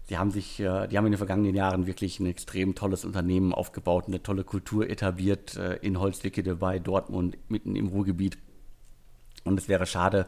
Sie 0.07 0.17
haben 0.17 0.29
sich, 0.31 0.59
äh, 0.59 0.87
die 0.87 0.97
haben 0.97 1.05
in 1.05 1.13
den 1.13 1.17
vergangenen 1.17 1.55
Jahren 1.55 1.87
wirklich 1.87 2.19
ein 2.19 2.27
extrem 2.27 2.75
tolles 2.75 3.05
Unternehmen 3.05 3.53
aufgebaut, 3.53 4.05
eine 4.07 4.21
tolle 4.21 4.43
Kultur 4.43 4.87
etabliert 4.89 5.55
äh, 5.55 5.77
in 5.77 5.99
Holzwickede 5.99 6.55
bei 6.55 6.77
Dortmund, 6.77 7.37
mitten 7.49 7.75
im 7.75 7.87
Ruhrgebiet. 7.87 8.37
Und 9.43 9.59
es 9.59 9.67
wäre 9.67 9.87
schade, 9.87 10.27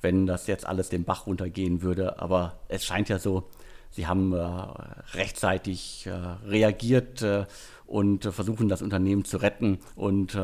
wenn 0.00 0.26
das 0.26 0.48
jetzt 0.48 0.66
alles 0.66 0.88
den 0.88 1.04
Bach 1.04 1.26
runtergehen 1.26 1.82
würde. 1.82 2.20
Aber 2.20 2.58
es 2.68 2.84
scheint 2.84 3.08
ja 3.08 3.20
so, 3.20 3.48
sie 3.90 4.08
haben 4.08 4.32
äh, 4.32 4.38
rechtzeitig 5.16 6.08
reagiert 6.44 7.24
und 7.86 8.24
versuchen 8.24 8.68
das 8.68 8.82
Unternehmen 8.82 9.24
zu 9.24 9.36
retten. 9.36 9.78
Und 9.94 10.38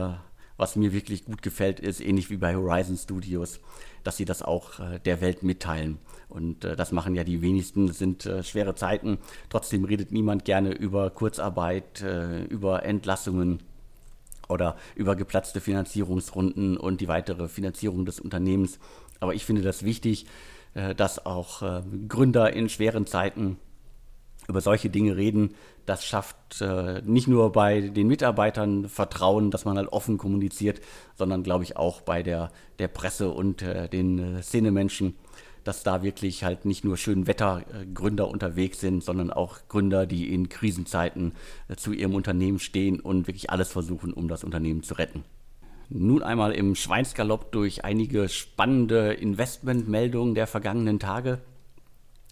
was 0.57 0.77
mir 0.77 0.93
wirklich 0.93 1.25
gut 1.25 1.43
gefällt, 1.43 1.81
ist 1.81 2.01
ähnlich 2.01 2.31
wie 2.31 2.37
bei 2.37 2.55
Horizon 2.57 2.97
Studios, 2.97 3.61
dass 4.09 4.17
sie 4.17 4.25
das 4.25 4.43
auch 4.43 4.81
äh, 4.81 4.99
der 5.05 5.21
Welt 5.21 5.43
mitteilen. 5.43 5.99
Und 6.29 6.65
äh, 6.65 6.77
das 6.77 6.93
machen 6.93 7.15
ja 7.15 7.25
die 7.25 7.43
wenigsten. 7.43 7.89
Es 7.89 7.99
sind 7.99 8.29
schwere 8.43 8.75
Zeiten. 8.75 9.19
Trotzdem 9.51 9.85
redet 9.85 10.13
niemand 10.13 10.45
gerne 10.45 10.73
über 10.73 11.11
Kurzarbeit, 11.11 12.03
über 12.49 12.85
Entlassungen 12.85 13.61
oder 14.49 14.77
über 14.95 15.15
geplatzte 15.15 15.61
Finanzierungsrunden 15.61 16.77
und 16.77 17.01
die 17.01 17.09
weitere 17.09 17.49
Finanzierung 17.49 18.07
des 18.07 18.19
Unternehmens. 18.19 18.79
Aber 19.21 19.35
ich 19.35 19.45
finde 19.45 19.63
das 19.63 19.85
wichtig, 19.85 20.27
äh, 20.75 20.95
dass 20.95 21.25
auch 21.25 21.63
äh, 21.63 21.83
Gründer 22.09 22.53
in 22.53 22.69
schweren 22.69 23.07
Zeiten 23.07 23.59
über 24.49 24.61
solche 24.61 24.91
Dinge 24.91 25.17
reden. 25.17 25.55
Das 25.87 26.05
schafft 26.05 26.61
äh, 26.61 27.03
nicht 27.05 27.29
nur 27.29 27.53
bei 27.53 27.81
den 27.81 28.09
Mitarbeitern 28.09 28.89
Vertrauen, 28.89 29.51
dass 29.51 29.65
man 29.65 29.77
halt 29.77 29.93
offen 29.93 30.19
kommuniziert, 30.19 30.81
sondern 31.17 31.43
glaube 31.43 31.65
ich 31.65 31.77
auch 31.77 32.01
bei 32.01 32.23
der, 32.23 32.51
der 32.79 32.89
Presse 32.89 33.31
und 33.31 33.61
den 33.61 34.43
Szenemenschen 34.43 35.15
dass 35.69 35.83
da 35.83 36.03
wirklich 36.03 36.45
halt 36.45 36.65
nicht 36.65 36.83
nur 36.83 36.97
schön 36.97 37.27
Wettergründer 37.27 38.29
unterwegs 38.29 38.81
sind, 38.81 39.05
sondern 39.05 39.31
auch 39.31 39.59
Gründer, 39.69 40.07
die 40.07 40.33
in 40.33 40.49
Krisenzeiten 40.49 41.33
äh, 41.69 41.77
zu 41.77 41.93
ihrem 41.93 42.15
Unternehmen 42.15 42.59
stehen 42.59 43.01
und 43.01 43.27
wirklich 43.27 43.51
alles 43.51 43.71
versuchen, 43.71 44.15
um 44.15 44.29
das 44.29 44.45
Unternehmen 44.45 44.83
zu 44.83 44.95
retten. 44.95 45.25
Nun 45.91 46.23
einmal 46.23 46.53
im 46.53 46.75
Schweinsgalopp 46.75 47.53
durch 47.53 47.85
einige 47.85 48.31
spannende 48.31 49.13
Investmentmeldungen 49.13 50.35
der 50.35 50.47
vergangenen 50.47 50.99
Tage. 50.99 51.39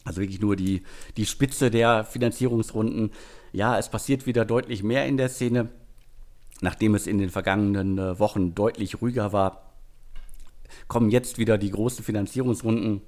Also 0.07 0.23
wirklich 0.23 0.41
nur 0.41 0.57
die, 0.57 0.83
die 1.19 1.27
Spitze 1.27 1.71
der 1.71 2.05
Finanzierungsrunden. 2.05 3.11
Ja, 3.53 3.79
es 3.79 3.91
passiert 3.91 4.27
wieder 4.27 4.47
deutlich 4.47 4.83
mehr 4.83 5.07
in 5.07 5.19
der 5.19 5.29
Szene, 5.29 5.69
nachdem 6.63 6.95
es 6.95 7.07
in 7.07 7.19
den 7.19 7.29
vergangenen 7.29 7.99
äh, 7.99 8.19
Wochen 8.19 8.55
deutlich 8.55 9.03
ruhiger 9.03 9.35
war. 9.35 9.75
Kommen 10.89 11.11
jetzt 11.11 11.37
wieder 11.37 11.59
die 11.59 11.71
großen 11.71 12.03
Finanzierungsrunden 12.03 13.03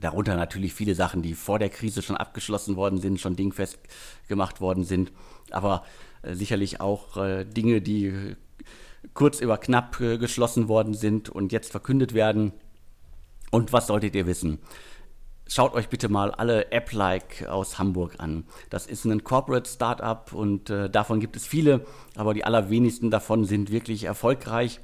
Darunter 0.00 0.36
natürlich 0.36 0.74
viele 0.74 0.94
Sachen, 0.94 1.22
die 1.22 1.34
vor 1.34 1.58
der 1.58 1.70
Krise 1.70 2.02
schon 2.02 2.16
abgeschlossen 2.16 2.76
worden 2.76 2.98
sind, 2.98 3.20
schon 3.20 3.34
dingfest 3.34 3.78
gemacht 4.28 4.60
worden 4.60 4.84
sind. 4.84 5.12
Aber 5.50 5.84
äh, 6.22 6.34
sicherlich 6.34 6.80
auch 6.80 7.16
äh, 7.16 7.44
Dinge, 7.44 7.80
die 7.80 8.36
kurz 9.14 9.40
über 9.40 9.58
knapp 9.58 10.00
äh, 10.00 10.18
geschlossen 10.18 10.68
worden 10.68 10.94
sind 10.94 11.28
und 11.28 11.52
jetzt 11.52 11.70
verkündet 11.72 12.14
werden. 12.14 12.52
Und 13.50 13.72
was 13.72 13.86
solltet 13.88 14.14
ihr 14.14 14.26
wissen? 14.26 14.58
Schaut 15.50 15.72
euch 15.72 15.88
bitte 15.88 16.10
mal 16.10 16.30
alle 16.30 16.72
App-like 16.72 17.46
aus 17.48 17.78
Hamburg 17.78 18.16
an. 18.18 18.44
Das 18.68 18.86
ist 18.86 19.06
ein 19.06 19.24
Corporate 19.24 19.68
Startup 19.68 20.30
und 20.34 20.68
äh, 20.68 20.90
davon 20.90 21.20
gibt 21.20 21.36
es 21.36 21.46
viele, 21.46 21.86
aber 22.16 22.34
die 22.34 22.44
allerwenigsten 22.44 23.10
davon 23.10 23.46
sind 23.46 23.72
wirklich 23.72 24.04
erfolgreich. 24.04 24.78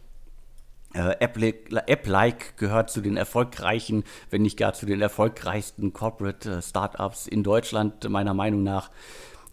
Äh, 0.94 1.16
App-like 1.20 2.56
gehört 2.56 2.88
zu 2.88 3.02
den 3.02 3.18
erfolgreichen, 3.18 4.04
wenn 4.30 4.40
nicht 4.40 4.56
gar 4.56 4.72
zu 4.72 4.86
den 4.86 5.02
erfolgreichsten 5.02 5.92
Corporate 5.92 6.50
äh, 6.50 6.62
Startups 6.62 7.26
in 7.26 7.42
Deutschland, 7.42 8.08
meiner 8.08 8.32
Meinung 8.32 8.62
nach. 8.62 8.90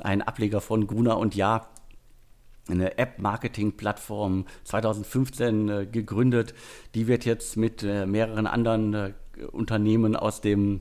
Ein 0.01 0.22
Ableger 0.22 0.62
von 0.62 0.88
Gruner 0.88 1.18
und 1.18 1.36
Ja, 1.36 1.68
eine 2.70 2.98
App-Marketing-Plattform 2.98 4.46
2015 4.63 5.68
äh, 5.68 5.86
gegründet. 5.88 6.53
Die 6.96 7.08
wird 7.08 7.25
jetzt 7.25 7.58
mit 7.58 7.84
mehreren 7.84 8.48
anderen 8.48 9.13
Unternehmen 9.51 10.15
aus 10.15 10.39
dem 10.39 10.80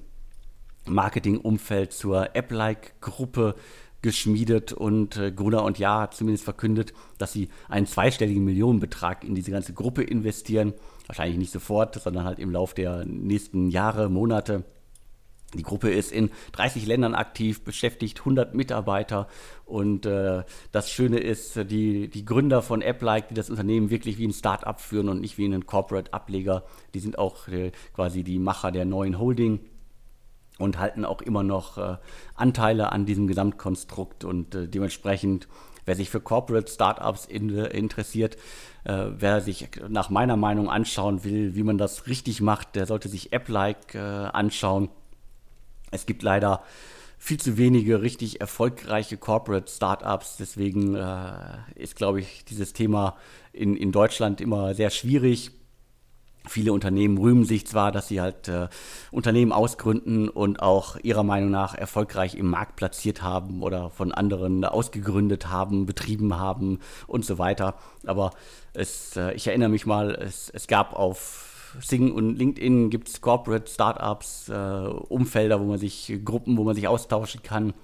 Marketing-Umfeld 0.92 1.92
zur 1.92 2.35
App-like-Gruppe 2.35 3.54
geschmiedet 4.02 4.73
und 4.73 5.16
äh, 5.16 5.30
Gruner 5.30 5.62
und 5.62 5.78
Ja 5.78 6.00
hat 6.00 6.14
zumindest 6.14 6.44
verkündet, 6.44 6.92
dass 7.18 7.32
sie 7.32 7.49
einen 7.68 7.87
zweistelligen 7.87 8.44
Millionenbetrag 8.44 9.25
in 9.25 9.35
diese 9.35 9.50
ganze 9.50 9.75
Gruppe 9.75 10.02
investieren. 10.02 10.75
Wahrscheinlich 11.06 11.38
nicht 11.38 11.52
sofort, 11.52 12.00
sondern 12.00 12.25
halt 12.25 12.38
im 12.38 12.50
Laufe 12.50 12.75
der 12.75 13.04
nächsten 13.04 13.68
Jahre, 13.68 14.09
Monate. 14.09 14.64
Die 15.54 15.64
Gruppe 15.64 15.90
ist 15.90 16.12
in 16.12 16.30
30 16.52 16.87
Ländern 16.87 17.16
aktiv, 17.16 17.64
beschäftigt 17.64 18.20
100 18.20 18.54
Mitarbeiter 18.54 19.26
und 19.64 20.06
äh, 20.06 20.44
das 20.70 20.90
Schöne 20.90 21.18
ist, 21.18 21.56
die, 21.56 22.09
die 22.09 22.25
Gründer 22.25 22.62
von 22.62 22.82
AppLike, 22.82 23.26
die 23.30 23.35
das 23.35 23.50
Unternehmen 23.50 23.90
wirklich 23.90 24.16
wie 24.18 24.28
ein 24.28 24.32
Start-up 24.32 24.80
führen 24.80 25.09
und 25.09 25.20
nicht 25.20 25.38
wie 25.38 25.47
einen 25.47 25.66
Corporate-Ableger, 25.66 26.64
die 26.94 27.00
sind 27.00 27.18
auch 27.18 27.49
äh, 27.49 27.73
quasi 27.94 28.23
die 28.23 28.38
Macher 28.38 28.70
der 28.70 28.85
neuen 28.85 29.18
Holding 29.18 29.59
und 30.61 30.79
halten 30.79 31.05
auch 31.05 31.23
immer 31.23 31.43
noch 31.43 31.79
äh, 31.79 31.97
Anteile 32.35 32.93
an 32.93 33.07
diesem 33.07 33.26
Gesamtkonstrukt 33.26 34.25
und 34.25 34.55
äh, 34.55 34.69
dementsprechend, 34.69 35.49
wer 35.85 35.97
sich 35.97 36.11
für 36.11 36.21
Corporate 36.21 36.71
Startups 36.71 37.25
in, 37.25 37.57
äh, 37.57 37.67
interessiert, 37.69 38.37
äh, 38.85 39.07
wer 39.17 39.40
sich 39.40 39.69
nach 39.88 40.11
meiner 40.11 40.37
Meinung 40.37 40.71
anschauen 40.71 41.25
will, 41.25 41.55
wie 41.55 41.62
man 41.62 41.79
das 41.79 42.07
richtig 42.07 42.40
macht, 42.40 42.76
der 42.76 42.87
sollte 42.87 43.09
sich 43.09 43.33
App-like 43.33 43.95
äh, 43.95 43.99
anschauen. 43.99 44.88
Es 45.90 46.07
gibt 46.07 46.23
leider 46.23 46.62
viel 47.23 47.38
zu 47.38 47.59
wenige 47.59 48.00
richtig 48.00 48.40
erfolgreiche 48.40 49.19
Corporate 49.19 49.71
Startups. 49.71 50.38
Deswegen 50.38 50.95
äh, 50.95 51.59
ist, 51.75 51.95
glaube 51.95 52.21
ich, 52.21 52.47
dieses 52.47 52.73
Thema 52.73 53.17
in, 53.52 53.76
in 53.76 53.93
Deutschland 53.93 54.40
immer 54.40 54.75
sehr 54.75 54.88
schwierig. 54.88 55.50
Viele 56.49 56.73
Unternehmen 56.73 57.18
rühmen 57.18 57.44
sich 57.44 57.66
zwar, 57.66 57.92
dass 57.92 58.09
sie 58.09 58.20
halt 58.20 58.49
äh, 58.49 58.68
Unternehmen 59.11 59.52
ausgründen 59.52 60.28
und 60.28 60.62
auch 60.62 60.97
ihrer 61.02 61.23
Meinung 61.23 61.50
nach 61.50 61.75
erfolgreich 61.75 62.35
im 62.35 62.49
Markt 62.49 62.76
platziert 62.76 63.23
haben 63.23 63.62
oder 63.62 63.90
von 63.90 64.11
anderen 64.12 64.64
ausgegründet 64.64 65.49
haben, 65.49 65.85
betrieben 65.85 66.38
haben 66.38 66.78
und 67.06 67.26
so 67.26 67.38
weiter. 67.38 67.75
Aber 68.06 68.30
es, 68.73 69.16
äh, 69.16 69.32
ich 69.35 69.49
erinnere 69.49 69.68
mich 69.68 69.85
mal, 69.85 70.14
es, 70.14 70.49
es 70.50 70.66
gab 70.66 70.94
auf 70.94 71.75
Sing 71.80 72.12
und 72.12 72.37
LinkedIn 72.37 72.90
gibt 72.90 73.09
es 73.09 73.20
Corporate 73.20 73.70
Startups, 73.70 74.49
äh, 74.49 74.54
Umfelder, 74.54 75.61
wo 75.61 75.64
man 75.64 75.78
sich, 75.78 76.20
Gruppen, 76.25 76.56
wo 76.56 76.64
man 76.64 76.75
sich 76.75 76.88
austauschen 76.88 77.42
kann. 77.42 77.75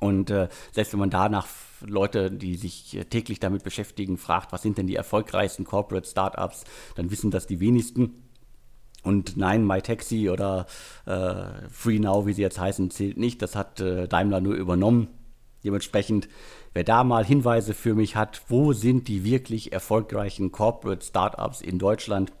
Und 0.00 0.30
äh, 0.30 0.48
selbst 0.72 0.92
wenn 0.92 1.00
man 1.00 1.10
danach 1.10 1.46
Leute, 1.84 2.30
die 2.30 2.56
sich 2.56 2.98
täglich 3.10 3.40
damit 3.40 3.64
beschäftigen, 3.64 4.16
fragt, 4.18 4.52
was 4.52 4.62
sind 4.62 4.78
denn 4.78 4.86
die 4.86 4.96
erfolgreichsten 4.96 5.64
Corporate 5.64 6.08
Startups, 6.08 6.64
dann 6.94 7.10
wissen 7.10 7.30
das 7.30 7.46
die 7.46 7.60
wenigsten. 7.60 8.22
Und 9.02 9.36
nein, 9.36 9.64
MyTaxi 9.64 10.30
oder 10.30 10.66
äh, 11.04 11.68
FreeNow, 11.70 12.26
wie 12.26 12.32
sie 12.32 12.42
jetzt 12.42 12.58
heißen, 12.58 12.90
zählt 12.90 13.18
nicht. 13.18 13.40
Das 13.40 13.54
hat 13.54 13.80
äh, 13.80 14.08
Daimler 14.08 14.40
nur 14.40 14.54
übernommen. 14.54 15.08
Dementsprechend, 15.62 16.28
wer 16.74 16.82
da 16.82 17.04
mal 17.04 17.24
Hinweise 17.24 17.72
für 17.72 17.94
mich 17.94 18.16
hat, 18.16 18.42
wo 18.48 18.72
sind 18.72 19.06
die 19.06 19.24
wirklich 19.24 19.72
erfolgreichen 19.72 20.50
Corporate 20.50 21.04
Startups 21.04 21.60
in 21.60 21.78
Deutschland, 21.78 22.32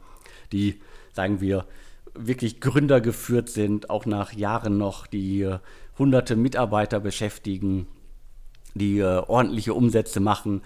die, 0.52 0.80
sagen 1.12 1.40
wir, 1.40 1.66
wirklich 2.14 2.60
Gründer 2.60 3.00
geführt 3.00 3.48
sind, 3.48 3.90
auch 3.90 4.06
nach 4.06 4.32
Jahren 4.32 4.76
noch, 4.76 5.06
die 5.06 5.42
äh, 5.42 5.58
hunderte 5.98 6.36
Mitarbeiter 6.36 7.00
beschäftigen, 7.00 7.86
die 8.78 8.98
äh, 8.98 9.22
ordentliche 9.26 9.74
Umsätze 9.74 10.20
machen, 10.20 10.62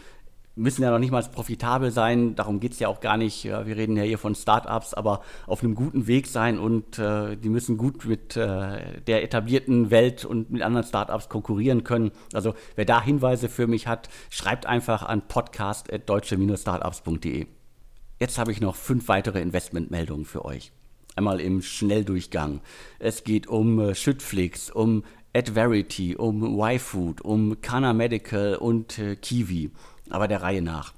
müssen 0.57 0.83
ja 0.83 0.91
noch 0.91 0.99
nicht 0.99 1.11
mal 1.11 1.23
profitabel 1.23 1.91
sein, 1.91 2.35
darum 2.35 2.61
geht 2.61 2.73
es 2.73 2.81
ja 2.81 2.89
auch 2.89 3.01
gar 3.01 3.17
nicht. 3.17 3.45
Wir 3.45 3.65
reden 3.65 3.97
ja 3.97 4.03
hier 4.03 4.19
von 4.19 4.35
Startups, 4.35 4.93
aber 4.95 5.23
auf 5.47 5.63
einem 5.63 5.75
guten 5.75 6.07
Weg 6.07 6.27
sein 6.27 6.59
und 6.59 6.99
äh, 6.99 7.37
die 7.37 7.49
müssen 7.49 7.79
gut 7.79 8.05
mit 8.05 8.37
äh, 8.37 9.01
der 9.07 9.23
etablierten 9.23 9.91
Welt 9.91 10.25
und 10.25 10.51
mit 10.51 10.63
anderen 10.63 10.87
Startups 10.87 11.29
konkurrieren 11.29 11.85
können. 11.85 12.11
Also 12.33 12.55
wer 12.77 12.85
da 12.85 13.03
Hinweise 13.03 13.49
für 13.49 13.67
mich 13.67 13.87
hat, 13.87 14.09
schreibt 14.29 14.67
einfach 14.67 15.03
an 15.03 15.23
podcast.deutsche-startups.de. 15.27 17.47
Jetzt 18.19 18.39
habe 18.39 18.53
ich 18.53 18.61
noch 18.61 18.77
fünf 18.77 19.09
weitere 19.09 19.41
Investmentmeldungen 19.41 20.27
für 20.27 20.45
euch. 20.45 20.73
Einmal 21.17 21.41
im 21.41 21.63
Schnelldurchgang. 21.63 22.61
Es 22.99 23.25
geht 23.25 23.47
um 23.47 23.81
äh, 23.81 23.95
Schüttflix, 23.95 24.71
um 24.71 25.05
AdVerity, 25.33 26.17
um 26.17 26.59
YFood, 26.59 27.21
um 27.21 27.61
Kana 27.61 27.93
Medical 27.93 28.57
und 28.57 28.99
äh, 28.99 29.17
Kiwi. 29.17 29.71
Aber 30.09 30.27
der 30.27 30.43
Reihe 30.43 30.63
nach. 30.63 30.93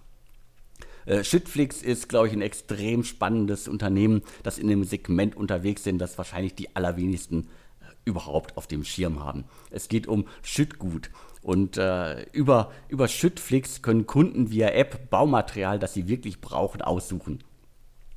Äh, 1.05 1.23
Shitflix 1.23 1.83
ist, 1.83 2.09
glaube 2.09 2.29
ich, 2.29 2.33
ein 2.33 2.41
extrem 2.41 3.05
spannendes 3.05 3.69
Unternehmen, 3.69 4.23
das 4.43 4.59
in 4.59 4.69
dem 4.69 4.85
Segment 4.85 5.37
unterwegs 5.37 5.85
sind, 5.85 5.99
das 5.99 6.17
wahrscheinlich 6.17 6.55
die 6.55 6.75
allerwenigsten 6.75 7.43
äh, 7.81 7.85
überhaupt 8.05 8.57
auf 8.57 8.67
dem 8.67 8.85
Schirm 8.85 9.23
haben. 9.23 9.45
Es 9.71 9.89
geht 9.89 10.07
um 10.07 10.27
Schüttgut. 10.43 11.11
Und 11.43 11.77
äh, 11.77 12.23
über, 12.31 12.71
über 12.89 13.09
Schüttflix 13.09 13.83
können 13.83 14.07
Kunden 14.07 14.51
via 14.51 14.69
App 14.69 15.11
Baumaterial, 15.11 15.79
das 15.79 15.93
sie 15.93 16.09
wirklich 16.09 16.41
brauchen, 16.41 16.81
aussuchen 16.81 17.41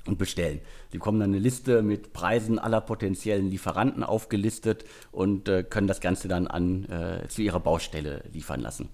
und 0.07 0.17
bestellen. 0.17 0.59
Sie 0.91 0.97
bekommen 0.97 1.19
dann 1.19 1.31
eine 1.31 1.39
Liste 1.39 1.81
mit 1.81 2.13
Preisen 2.13 2.59
aller 2.59 2.81
potenziellen 2.81 3.49
Lieferanten 3.49 4.03
aufgelistet 4.03 4.85
und 5.11 5.49
äh, 5.49 5.63
können 5.63 5.87
das 5.87 6.01
Ganze 6.01 6.27
dann 6.27 6.47
an, 6.47 6.85
äh, 6.85 7.27
zu 7.27 7.41
ihrer 7.41 7.59
Baustelle 7.59 8.23
liefern 8.31 8.61
lassen. 8.61 8.89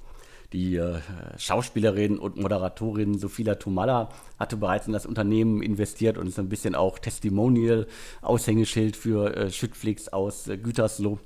Die 0.54 0.76
äh, 0.76 1.00
Schauspielerin 1.38 2.20
und 2.20 2.36
Moderatorin 2.36 3.18
Sophia 3.18 3.56
Tumala 3.56 4.10
hatte 4.38 4.58
bereits 4.58 4.86
in 4.86 4.94
das 4.94 5.06
Unternehmen 5.06 5.64
investiert 5.64 6.18
und 6.18 6.28
ist 6.28 6.40
ein 6.40 6.50
bisschen 6.50 6.76
auch 6.76 7.00
Testimonial, 7.00 7.88
Aushängeschild 8.22 8.98
für 8.98 9.36
äh, 9.36 9.52
Schüttflix 9.52 10.10
aus 10.10 10.48
äh, 10.48 10.58
Gütersloh. 10.58 11.20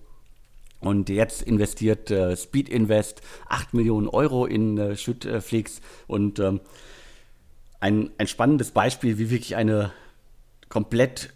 Und 0.81 1.09
jetzt 1.09 1.41
investiert 1.41 2.13
Speed 2.37 2.69
Invest 2.69 3.21
8 3.47 3.73
Millionen 3.73 4.07
Euro 4.07 4.45
in 4.45 4.95
Schüttflix 4.95 5.81
und 6.05 6.37
ähm, 6.37 6.59
ein, 7.85 8.09
ein 8.17 8.27
spannendes 8.27 8.71
Beispiel, 8.71 9.19
wie 9.19 9.29
wirklich 9.29 9.55
eine 9.55 9.91
komplett 10.69 11.31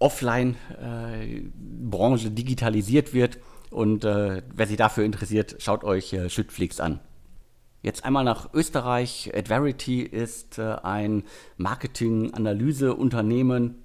Offline-Branche 0.00 2.26
äh, 2.26 2.30
digitalisiert 2.30 3.14
wird. 3.14 3.38
Und 3.70 4.04
äh, 4.04 4.42
wer 4.52 4.66
sich 4.66 4.76
dafür 4.76 5.04
interessiert, 5.04 5.54
schaut 5.60 5.84
euch 5.84 6.12
äh, 6.12 6.28
Schüttflix 6.28 6.80
an. 6.80 6.98
Jetzt 7.82 8.04
einmal 8.04 8.24
nach 8.24 8.52
Österreich. 8.52 9.30
Adverity 9.32 10.02
ist 10.02 10.58
äh, 10.58 10.74
ein 10.82 11.22
Marketing-Analyse-Unternehmen, 11.56 13.76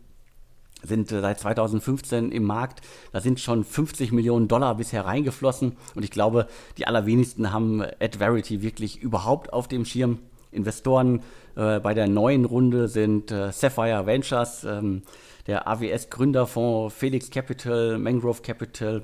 sind 0.82 1.12
äh, 1.12 1.22
seit 1.22 1.40
2015 1.40 2.32
im 2.32 2.46
Markt. 2.46 2.82
Da 3.12 3.22
sind 3.22 3.40
schon 3.40 3.64
50 3.64 4.12
Millionen 4.12 4.48
Dollar 4.48 4.74
bisher 4.74 5.06
reingeflossen. 5.06 5.74
Und 5.94 6.02
ich 6.02 6.10
glaube, 6.10 6.48
die 6.80 6.88
allerwenigsten 6.88 7.54
haben 7.54 7.84
Adverity 8.00 8.64
wirklich 8.64 9.00
überhaupt 9.00 9.54
auf 9.54 9.68
dem 9.68 9.86
Schirm. 9.86 10.18
Investoren 10.52 11.22
äh, 11.56 11.80
bei 11.80 11.94
der 11.94 12.08
neuen 12.08 12.46
Runde 12.46 12.88
sind 12.88 13.32
äh, 13.32 13.52
Sapphire 13.52 14.06
Ventures, 14.06 14.64
ähm, 14.64 15.04
der 15.48 15.68
AWS-Gründerfonds, 15.68 16.94
Felix 16.94 17.30
Capital, 17.30 17.98
Mangrove 17.98 18.42
Capital. 18.42 19.04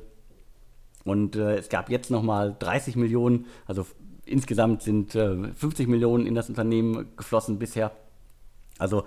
Und 1.03 1.35
äh, 1.35 1.55
es 1.57 1.69
gab 1.69 1.89
jetzt 1.89 2.11
nochmal 2.11 2.55
30 2.59 2.95
Millionen, 2.95 3.45
also 3.65 3.85
insgesamt 4.25 4.81
sind 4.81 5.13
50 5.13 5.87
Millionen 5.87 6.27
in 6.27 6.35
das 6.35 6.49
Unternehmen 6.49 7.15
geflossen 7.15 7.59
bisher. 7.59 7.93
Also 8.77 9.05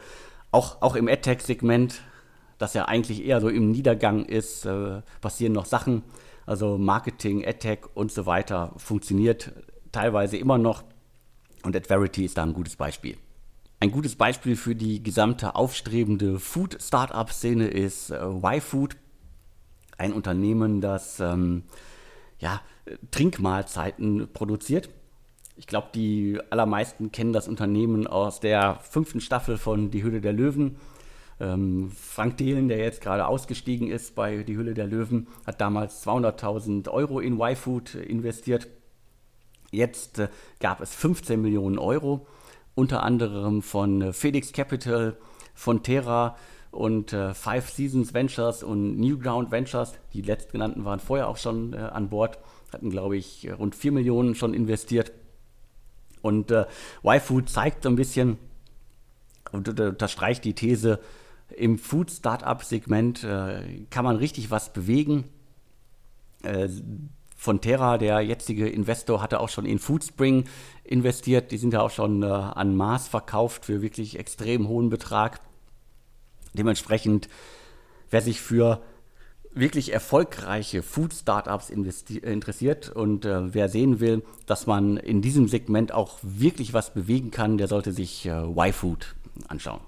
auch, 0.51 0.81
auch 0.81 0.97
im 0.97 1.09
AdTech-Segment, 1.09 2.01
das 2.57 2.73
ja 2.73 2.87
eigentlich 2.87 3.27
eher 3.27 3.43
so 3.43 3.51
im 3.51 3.71
Niedergang 3.71 4.25
ist, 4.25 4.67
passieren 5.21 5.53
noch 5.53 5.67
Sachen. 5.67 6.05
Also 6.47 6.79
Marketing, 6.79 7.47
AdTech 7.47 7.81
und 7.93 8.11
so 8.11 8.25
weiter 8.25 8.73
funktioniert 8.79 9.53
teilweise 9.93 10.39
immer 10.39 10.57
noch. 10.57 10.85
Und 11.63 11.77
Adverity 11.77 12.25
ist 12.25 12.39
da 12.39 12.43
ein 12.43 12.55
gutes 12.55 12.77
Beispiel. 12.77 13.17
Ein 13.81 13.91
gutes 13.91 14.15
Beispiel 14.15 14.57
für 14.57 14.75
die 14.75 15.03
gesamte 15.03 15.55
aufstrebende 15.55 16.39
Food-Startup-Szene 16.39 17.69
ist 17.69 18.11
äh, 18.11 18.19
YFood, 18.23 18.97
ein 19.97 20.13
Unternehmen, 20.13 20.81
das 20.81 21.21
ähm, 21.21 21.65
ja, 22.39 22.61
Trinkmahlzeiten 23.11 24.29
produziert. 24.33 24.91
Ich 25.57 25.67
glaube, 25.67 25.89
die 25.95 26.39
allermeisten 26.51 27.13
kennen 27.13 27.33
das 27.33 27.49
Unternehmen 27.49 28.07
aus 28.07 28.41
der 28.41 28.79
fünften 28.81 29.21
Staffel 29.21 29.59
von 29.59 29.91
Die 29.91 30.03
Hülle 30.03 30.21
der 30.21 30.33
Löwen. 30.33 30.77
Ähm, 31.39 31.91
Frank 31.95 32.39
Dehlen, 32.39 32.69
der 32.69 32.79
jetzt 32.79 33.01
gerade 33.03 33.27
ausgestiegen 33.27 33.91
ist 33.91 34.15
bei 34.15 34.43
Die 34.43 34.57
Hülle 34.57 34.75
der 34.75 34.87
Löwen, 34.87 35.27
hat 35.47 35.61
damals 35.61 36.07
200.000 36.07 36.89
Euro 36.89 37.21
in 37.21 37.39
YFood 37.39 37.95
investiert. 37.95 38.69
Jetzt 39.71 40.19
äh, 40.19 40.29
gab 40.59 40.81
es 40.81 40.95
15 40.95 41.41
Millionen 41.41 41.79
Euro, 41.79 42.27
unter 42.75 43.03
anderem 43.03 43.63
von 43.63 44.03
äh, 44.03 44.13
Felix 44.13 44.53
Capital, 44.53 45.17
von 45.55 45.83
Terra 45.83 46.37
und 46.71 47.13
äh, 47.13 47.35
Five 47.35 47.71
Seasons 47.71 48.15
Ventures 48.15 48.63
und 48.63 48.99
Newground 48.99 49.51
Ventures. 49.51 49.95
Die 50.13 50.23
letztgenannten 50.23 50.85
waren 50.85 51.01
vorher 51.01 51.29
auch 51.29 51.37
schon 51.37 51.75
an 51.75 52.09
Bord, 52.09 52.39
hatten, 52.73 52.91
glaube 52.91 53.17
ich, 53.17 53.49
rund 53.59 53.75
4 53.75 53.93
Millionen 53.93 54.35
schon 54.35 54.55
investiert. 54.55 55.13
Und 56.23 56.51
äh, 56.51 56.67
YFood 57.03 57.49
zeigt 57.49 57.83
so 57.83 57.89
ein 57.89 57.97
bisschen, 57.97 58.39
und 59.53 59.69
unterstreicht 59.69 60.45
die 60.45 60.55
These, 60.55 61.01
im 61.57 61.79
Food-Startup-Segment 61.79 63.25
äh, 63.25 63.85
kann 63.91 64.05
man 64.05 64.17
richtig 64.17 64.51
was 64.51 64.73
bewegen. 64.73 65.25
Äh, 66.43 66.69
von 67.41 67.63
Terra, 67.63 67.97
der 67.97 68.21
jetzige 68.21 68.69
Investor, 68.69 69.23
hatte 69.23 69.41
auch 69.41 69.49
schon 69.49 69.65
in 69.65 69.79
Foodspring 69.79 70.45
investiert. 70.85 71.53
Die 71.53 71.57
sind 71.57 71.73
ja 71.73 71.81
auch 71.81 71.91
schon 71.91 72.23
äh, 72.23 72.27
an 72.27 72.77
Mars 72.77 73.09
verkauft 73.09 73.65
für 73.65 73.81
wirklich 73.81 74.19
extrem 74.19 74.69
hohen 74.69 74.91
Betrag. 74.91 75.41
Dementsprechend, 76.53 77.31
wer 78.11 78.21
sich 78.21 78.43
für 78.43 78.83
wirklich 79.55 79.91
erfolgreiche 79.91 80.83
Food-Startups 80.83 81.71
interessiert 81.71 82.91
und 82.91 83.25
äh, 83.25 83.55
wer 83.55 83.71
sehen 83.71 84.01
will, 84.01 84.23
dass 84.45 84.67
man 84.67 84.99
in 84.99 85.23
diesem 85.23 85.49
Segment 85.49 85.93
auch 85.93 86.19
wirklich 86.23 86.75
was 86.75 86.93
bewegen 86.93 87.31
kann, 87.31 87.57
der 87.57 87.69
sollte 87.69 87.95
sich 87.95 88.27
äh, 88.27 88.33
Y-Food 88.33 89.15
anschauen. 89.49 89.81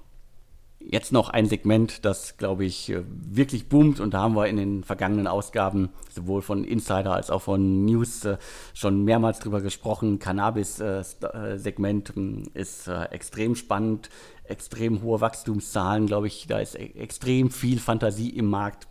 Jetzt 0.85 1.13
noch 1.13 1.29
ein 1.29 1.45
Segment, 1.45 2.03
das, 2.03 2.37
glaube 2.37 2.65
ich, 2.65 2.89
äh, 2.89 3.03
wirklich 3.07 3.69
boomt 3.69 3.99
und 3.99 4.13
da 4.13 4.21
haben 4.21 4.35
wir 4.35 4.47
in 4.47 4.57
den 4.57 4.83
vergangenen 4.83 5.27
Ausgaben 5.27 5.89
sowohl 6.09 6.41
von 6.41 6.65
Insider 6.65 7.13
als 7.13 7.29
auch 7.29 7.41
von 7.41 7.85
News 7.85 8.25
äh, 8.25 8.37
schon 8.73 9.03
mehrmals 9.03 9.39
drüber 9.39 9.61
gesprochen. 9.61 10.19
Cannabis-Segment 10.19 12.09
äh, 12.09 12.13
hm, 12.13 12.43
ist 12.53 12.87
extrem 12.87 13.55
spannend, 13.55 14.09
extrem 14.43 15.01
hohe 15.01 15.21
Wachstumszahlen, 15.21 16.05
glaube 16.05 16.27
ich, 16.27 16.47
da 16.47 16.59
ist 16.59 16.75
e-, 16.75 16.93
extrem 16.95 17.49
viel 17.49 17.79
Fantasie 17.79 18.29
im 18.29 18.49
Markt 18.49 18.87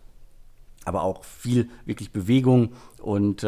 aber 0.85 1.03
auch 1.03 1.23
viel 1.23 1.69
wirklich 1.85 2.11
Bewegung. 2.11 2.73
Und 3.01 3.47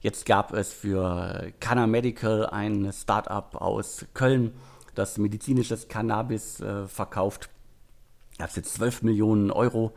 jetzt 0.00 0.24
gab 0.24 0.54
es 0.54 0.72
für 0.72 1.52
Canna 1.60 1.86
Medical 1.86 2.46
ein 2.46 2.90
Startup 2.94 3.54
aus 3.54 4.06
Köln, 4.14 4.54
das 4.94 5.18
medizinisches 5.18 5.88
Cannabis 5.88 6.62
verkauft 6.86 7.50
gab 8.40 8.48
es 8.48 8.56
jetzt 8.56 8.74
12 8.74 9.02
Millionen 9.02 9.50
Euro. 9.50 9.92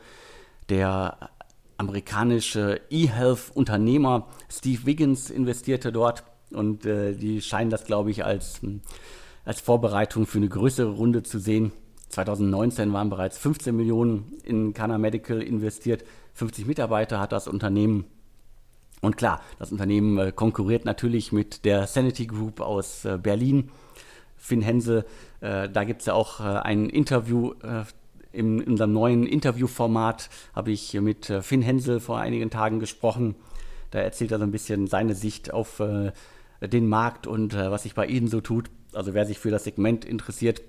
Der 0.67 1.29
amerikanische 1.77 2.81
E-Health-Unternehmer 2.89 4.27
Steve 4.51 4.85
Wiggins 4.85 5.29
investierte 5.29 5.93
dort 5.93 6.23
und 6.51 6.85
äh, 6.85 7.13
die 7.13 7.41
scheinen 7.41 7.69
das, 7.69 7.85
glaube 7.85 8.11
ich, 8.11 8.25
als, 8.25 8.61
hm, 8.61 8.81
als 9.45 9.61
Vorbereitung 9.61 10.25
für 10.25 10.39
eine 10.39 10.49
größere 10.49 10.91
Runde 10.91 11.23
zu 11.23 11.39
sehen. 11.39 11.71
2019 12.09 12.91
waren 12.91 13.09
bereits 13.09 13.37
15 13.37 13.75
Millionen 13.75 14.33
in 14.43 14.73
Cana 14.73 14.97
Medical 14.97 15.41
investiert. 15.41 16.03
50 16.33 16.65
Mitarbeiter 16.65 17.21
hat 17.21 17.31
das 17.31 17.47
Unternehmen. 17.47 18.05
Und 19.01 19.15
klar, 19.15 19.41
das 19.57 19.71
Unternehmen 19.71 20.17
äh, 20.17 20.31
konkurriert 20.33 20.83
natürlich 20.83 21.31
mit 21.31 21.63
der 21.63 21.87
Sanity 21.87 22.27
Group 22.27 22.59
aus 22.59 23.05
äh, 23.05 23.17
Berlin. 23.17 23.71
Finn 24.35 24.61
Hense, 24.61 25.05
äh, 25.39 25.69
da 25.69 25.85
gibt 25.85 26.01
es 26.01 26.07
ja 26.07 26.13
auch 26.13 26.41
ein 26.41 26.89
Interview 26.89 27.53
in, 28.33 28.61
unserem 28.63 28.91
neuen 28.91 29.25
Interviewformat 29.25 30.29
habe 30.53 30.71
ich 30.71 30.93
mit 30.95 31.29
äh, 31.29 31.41
Finn 31.41 31.61
Hensel 31.61 31.99
vor 31.99 32.19
einigen 32.19 32.49
Tagen 32.49 32.79
gesprochen. 32.79 33.35
Da 33.91 33.99
erzählt 33.99 34.31
er 34.31 34.39
so 34.39 34.43
ein 34.43 34.51
bisschen 34.51 34.87
seine 34.87 35.15
Sicht 35.15 35.53
auf 35.53 35.79
äh, 35.79 36.11
den 36.61 36.87
Markt 36.87 37.27
und 37.27 37.53
äh, 37.53 37.71
was 37.71 37.83
sich 37.83 37.93
bei 37.93 38.07
Ihnen 38.07 38.27
so 38.27 38.41
tut. 38.41 38.69
Also 38.91 39.13
wer 39.13 39.25
sich 39.25 39.39
für 39.39 39.51
das 39.51 39.63
Segment 39.63 40.03
interessiert, 40.03 40.61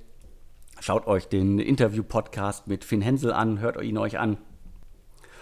schaut 0.78 1.06
euch 1.06 1.26
den 1.26 1.58
Interview-Podcast 1.58 2.68
mit 2.68 2.84
Finn 2.84 3.00
Hensel 3.00 3.32
an, 3.32 3.60
hört 3.60 3.82
ihn 3.82 3.98
euch 3.98 4.18
an. 4.18 4.36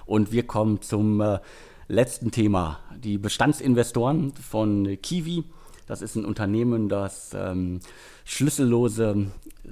Und 0.07 0.33
wir 0.33 0.47
kommen 0.47 0.81
zum 0.81 1.21
äh, 1.21 1.41
letzten 1.89 2.31
Thema, 2.31 2.79
die 2.97 3.19
Bestandsinvestoren 3.19 4.33
von 4.35 4.97
Kiwi. 5.03 5.45
Das 5.93 6.01
ist 6.01 6.17
ein 6.17 6.25
Unternehmen, 6.25 6.89
das 6.89 7.33
ähm, 7.35 7.81
schlüssellose 8.25 9.27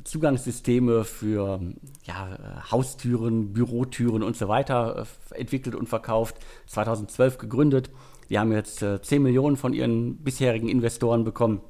Zugangssysteme 0.04 1.04
für 1.04 1.60
ja, 2.04 2.60
Haustüren, 2.70 3.54
Bürotüren 3.54 4.22
und 4.22 4.36
so 4.36 4.46
weiter 4.46 5.06
äh, 5.30 5.38
entwickelt 5.38 5.74
und 5.74 5.88
verkauft. 5.88 6.36
2012 6.66 7.38
gegründet. 7.38 7.88
Die 8.28 8.38
haben 8.38 8.52
jetzt 8.52 8.82
äh, 8.82 9.00
10 9.00 9.22
Millionen 9.22 9.56
von 9.56 9.72
ihren 9.72 10.18
bisherigen 10.18 10.68
Investoren 10.68 11.24
bekommen. 11.24 11.62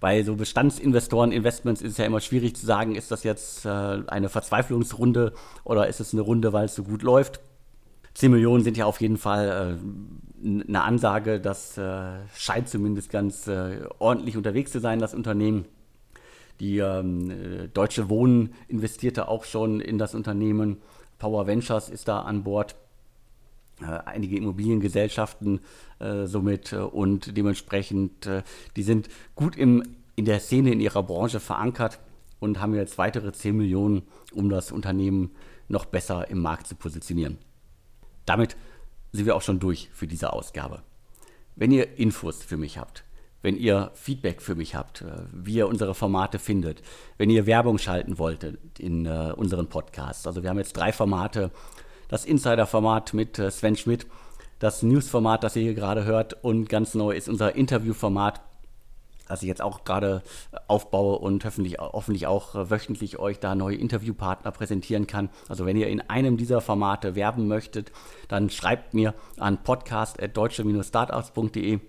Bei 0.00 0.24
so 0.24 0.34
Bestandsinvestoren-Investments 0.34 1.82
ist 1.82 1.92
es 1.92 1.98
ja 1.98 2.06
immer 2.06 2.20
schwierig 2.20 2.56
zu 2.56 2.66
sagen, 2.66 2.96
ist 2.96 3.12
das 3.12 3.22
jetzt 3.22 3.64
äh, 3.64 3.68
eine 4.08 4.28
Verzweiflungsrunde 4.28 5.34
oder 5.62 5.86
ist 5.86 6.00
es 6.00 6.14
eine 6.14 6.22
Runde, 6.22 6.52
weil 6.52 6.64
es 6.64 6.74
so 6.74 6.82
gut 6.82 7.02
läuft. 7.02 7.38
10 8.14 8.30
Millionen 8.30 8.62
sind 8.62 8.76
ja 8.76 8.86
auf 8.86 9.00
jeden 9.00 9.18
Fall 9.18 9.78
äh, 9.78 10.68
eine 10.68 10.82
Ansage, 10.82 11.40
das 11.40 11.76
äh, 11.78 12.18
scheint 12.36 12.68
zumindest 12.68 13.10
ganz 13.10 13.48
äh, 13.48 13.80
ordentlich 13.98 14.36
unterwegs 14.36 14.72
zu 14.72 14.80
sein, 14.80 14.98
das 14.98 15.14
Unternehmen. 15.14 15.64
Die 16.60 16.78
ähm, 16.78 17.30
äh, 17.30 17.68
Deutsche 17.68 18.08
Wohnen 18.08 18.54
investierte 18.68 19.28
auch 19.28 19.44
schon 19.44 19.80
in 19.80 19.98
das 19.98 20.14
Unternehmen. 20.14 20.78
Power 21.18 21.46
Ventures 21.46 21.88
ist 21.88 22.06
da 22.06 22.20
an 22.20 22.44
Bord. 22.44 22.76
Äh, 23.80 23.86
einige 24.04 24.36
Immobiliengesellschaften 24.36 25.60
äh, 25.98 26.26
somit 26.26 26.72
und 26.72 27.36
dementsprechend, 27.36 28.28
die 28.76 28.82
sind 28.82 29.08
gut 29.34 29.56
im, 29.56 29.82
in 30.14 30.26
der 30.26 30.38
Szene, 30.38 30.70
in 30.70 30.80
ihrer 30.80 31.02
Branche 31.02 31.40
verankert 31.40 31.98
und 32.38 32.60
haben 32.60 32.74
jetzt 32.74 32.98
weitere 32.98 33.32
10 33.32 33.56
Millionen, 33.56 34.02
um 34.32 34.48
das 34.50 34.70
Unternehmen 34.70 35.32
noch 35.68 35.86
besser 35.86 36.30
im 36.30 36.40
Markt 36.40 36.68
zu 36.68 36.76
positionieren. 36.76 37.38
Damit 38.26 38.56
sind 39.12 39.26
wir 39.26 39.36
auch 39.36 39.42
schon 39.42 39.60
durch 39.60 39.90
für 39.92 40.06
diese 40.06 40.32
Ausgabe. 40.32 40.82
Wenn 41.56 41.70
ihr 41.70 41.98
Infos 41.98 42.42
für 42.42 42.56
mich 42.56 42.78
habt, 42.78 43.04
wenn 43.42 43.56
ihr 43.56 43.90
Feedback 43.94 44.40
für 44.40 44.54
mich 44.54 44.74
habt, 44.74 45.02
äh, 45.02 45.24
wie 45.32 45.56
ihr 45.56 45.68
unsere 45.68 45.94
Formate 45.94 46.38
findet, 46.38 46.82
wenn 47.18 47.30
ihr 47.30 47.46
Werbung 47.46 47.78
schalten 47.78 48.18
wolltet 48.18 48.78
in 48.78 49.04
äh, 49.06 49.32
unseren 49.36 49.68
Podcasts. 49.68 50.26
Also 50.26 50.42
wir 50.42 50.50
haben 50.50 50.58
jetzt 50.58 50.72
drei 50.72 50.92
Formate. 50.92 51.50
Das 52.08 52.24
Insider-Format 52.24 53.12
mit 53.12 53.38
äh, 53.38 53.50
Sven 53.50 53.76
Schmidt, 53.76 54.06
das 54.58 54.82
News-Format, 54.82 55.44
das 55.44 55.56
ihr 55.56 55.62
hier 55.62 55.74
gerade 55.74 56.04
hört 56.04 56.42
und 56.42 56.68
ganz 56.68 56.94
neu 56.94 57.12
ist 57.12 57.28
unser 57.28 57.54
Interview-Format 57.54 58.40
das 59.28 59.42
ich 59.42 59.48
jetzt 59.48 59.62
auch 59.62 59.84
gerade 59.84 60.22
aufbaue 60.68 61.18
und 61.18 61.44
hoffentlich, 61.44 61.78
hoffentlich 61.78 62.26
auch 62.26 62.54
wöchentlich 62.70 63.18
euch 63.18 63.40
da 63.40 63.54
neue 63.54 63.76
Interviewpartner 63.76 64.50
präsentieren 64.52 65.06
kann. 65.06 65.28
Also 65.48 65.66
wenn 65.66 65.76
ihr 65.76 65.88
in 65.88 66.00
einem 66.02 66.36
dieser 66.36 66.60
Formate 66.60 67.14
werben 67.14 67.48
möchtet, 67.48 67.90
dann 68.28 68.50
schreibt 68.50 68.92
mir 68.94 69.14
an 69.38 69.62
podcast.deutsche-startups.de. 69.62 71.80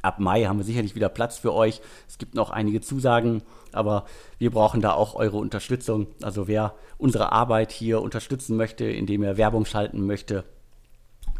Ab 0.00 0.20
Mai 0.20 0.44
haben 0.44 0.58
wir 0.58 0.64
sicherlich 0.64 0.94
wieder 0.94 1.08
Platz 1.08 1.38
für 1.38 1.52
euch. 1.52 1.80
Es 2.06 2.18
gibt 2.18 2.34
noch 2.34 2.50
einige 2.50 2.80
Zusagen, 2.80 3.42
aber 3.72 4.04
wir 4.38 4.52
brauchen 4.52 4.80
da 4.80 4.92
auch 4.92 5.16
eure 5.16 5.38
Unterstützung. 5.38 6.06
Also 6.22 6.46
wer 6.46 6.76
unsere 6.98 7.32
Arbeit 7.32 7.72
hier 7.72 8.00
unterstützen 8.00 8.56
möchte, 8.56 8.84
indem 8.84 9.24
er 9.24 9.36
Werbung 9.36 9.64
schalten 9.64 10.06
möchte, 10.06 10.44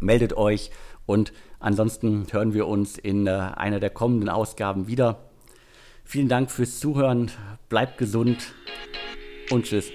meldet 0.01 0.35
euch 0.35 0.71
und 1.09 1.33
ansonsten 1.59 2.27
hören 2.29 2.53
wir 2.53 2.67
uns 2.67 2.99
in 2.99 3.25
äh, 3.25 3.31
einer 3.31 3.79
der 3.79 3.89
kommenden 3.89 4.29
Ausgaben 4.29 4.87
wieder. 4.87 5.31
Vielen 6.03 6.29
Dank 6.29 6.51
fürs 6.51 6.79
Zuhören, 6.79 7.31
bleibt 7.67 7.97
gesund 7.97 8.53
und 9.49 9.65
tschüss. 9.65 9.89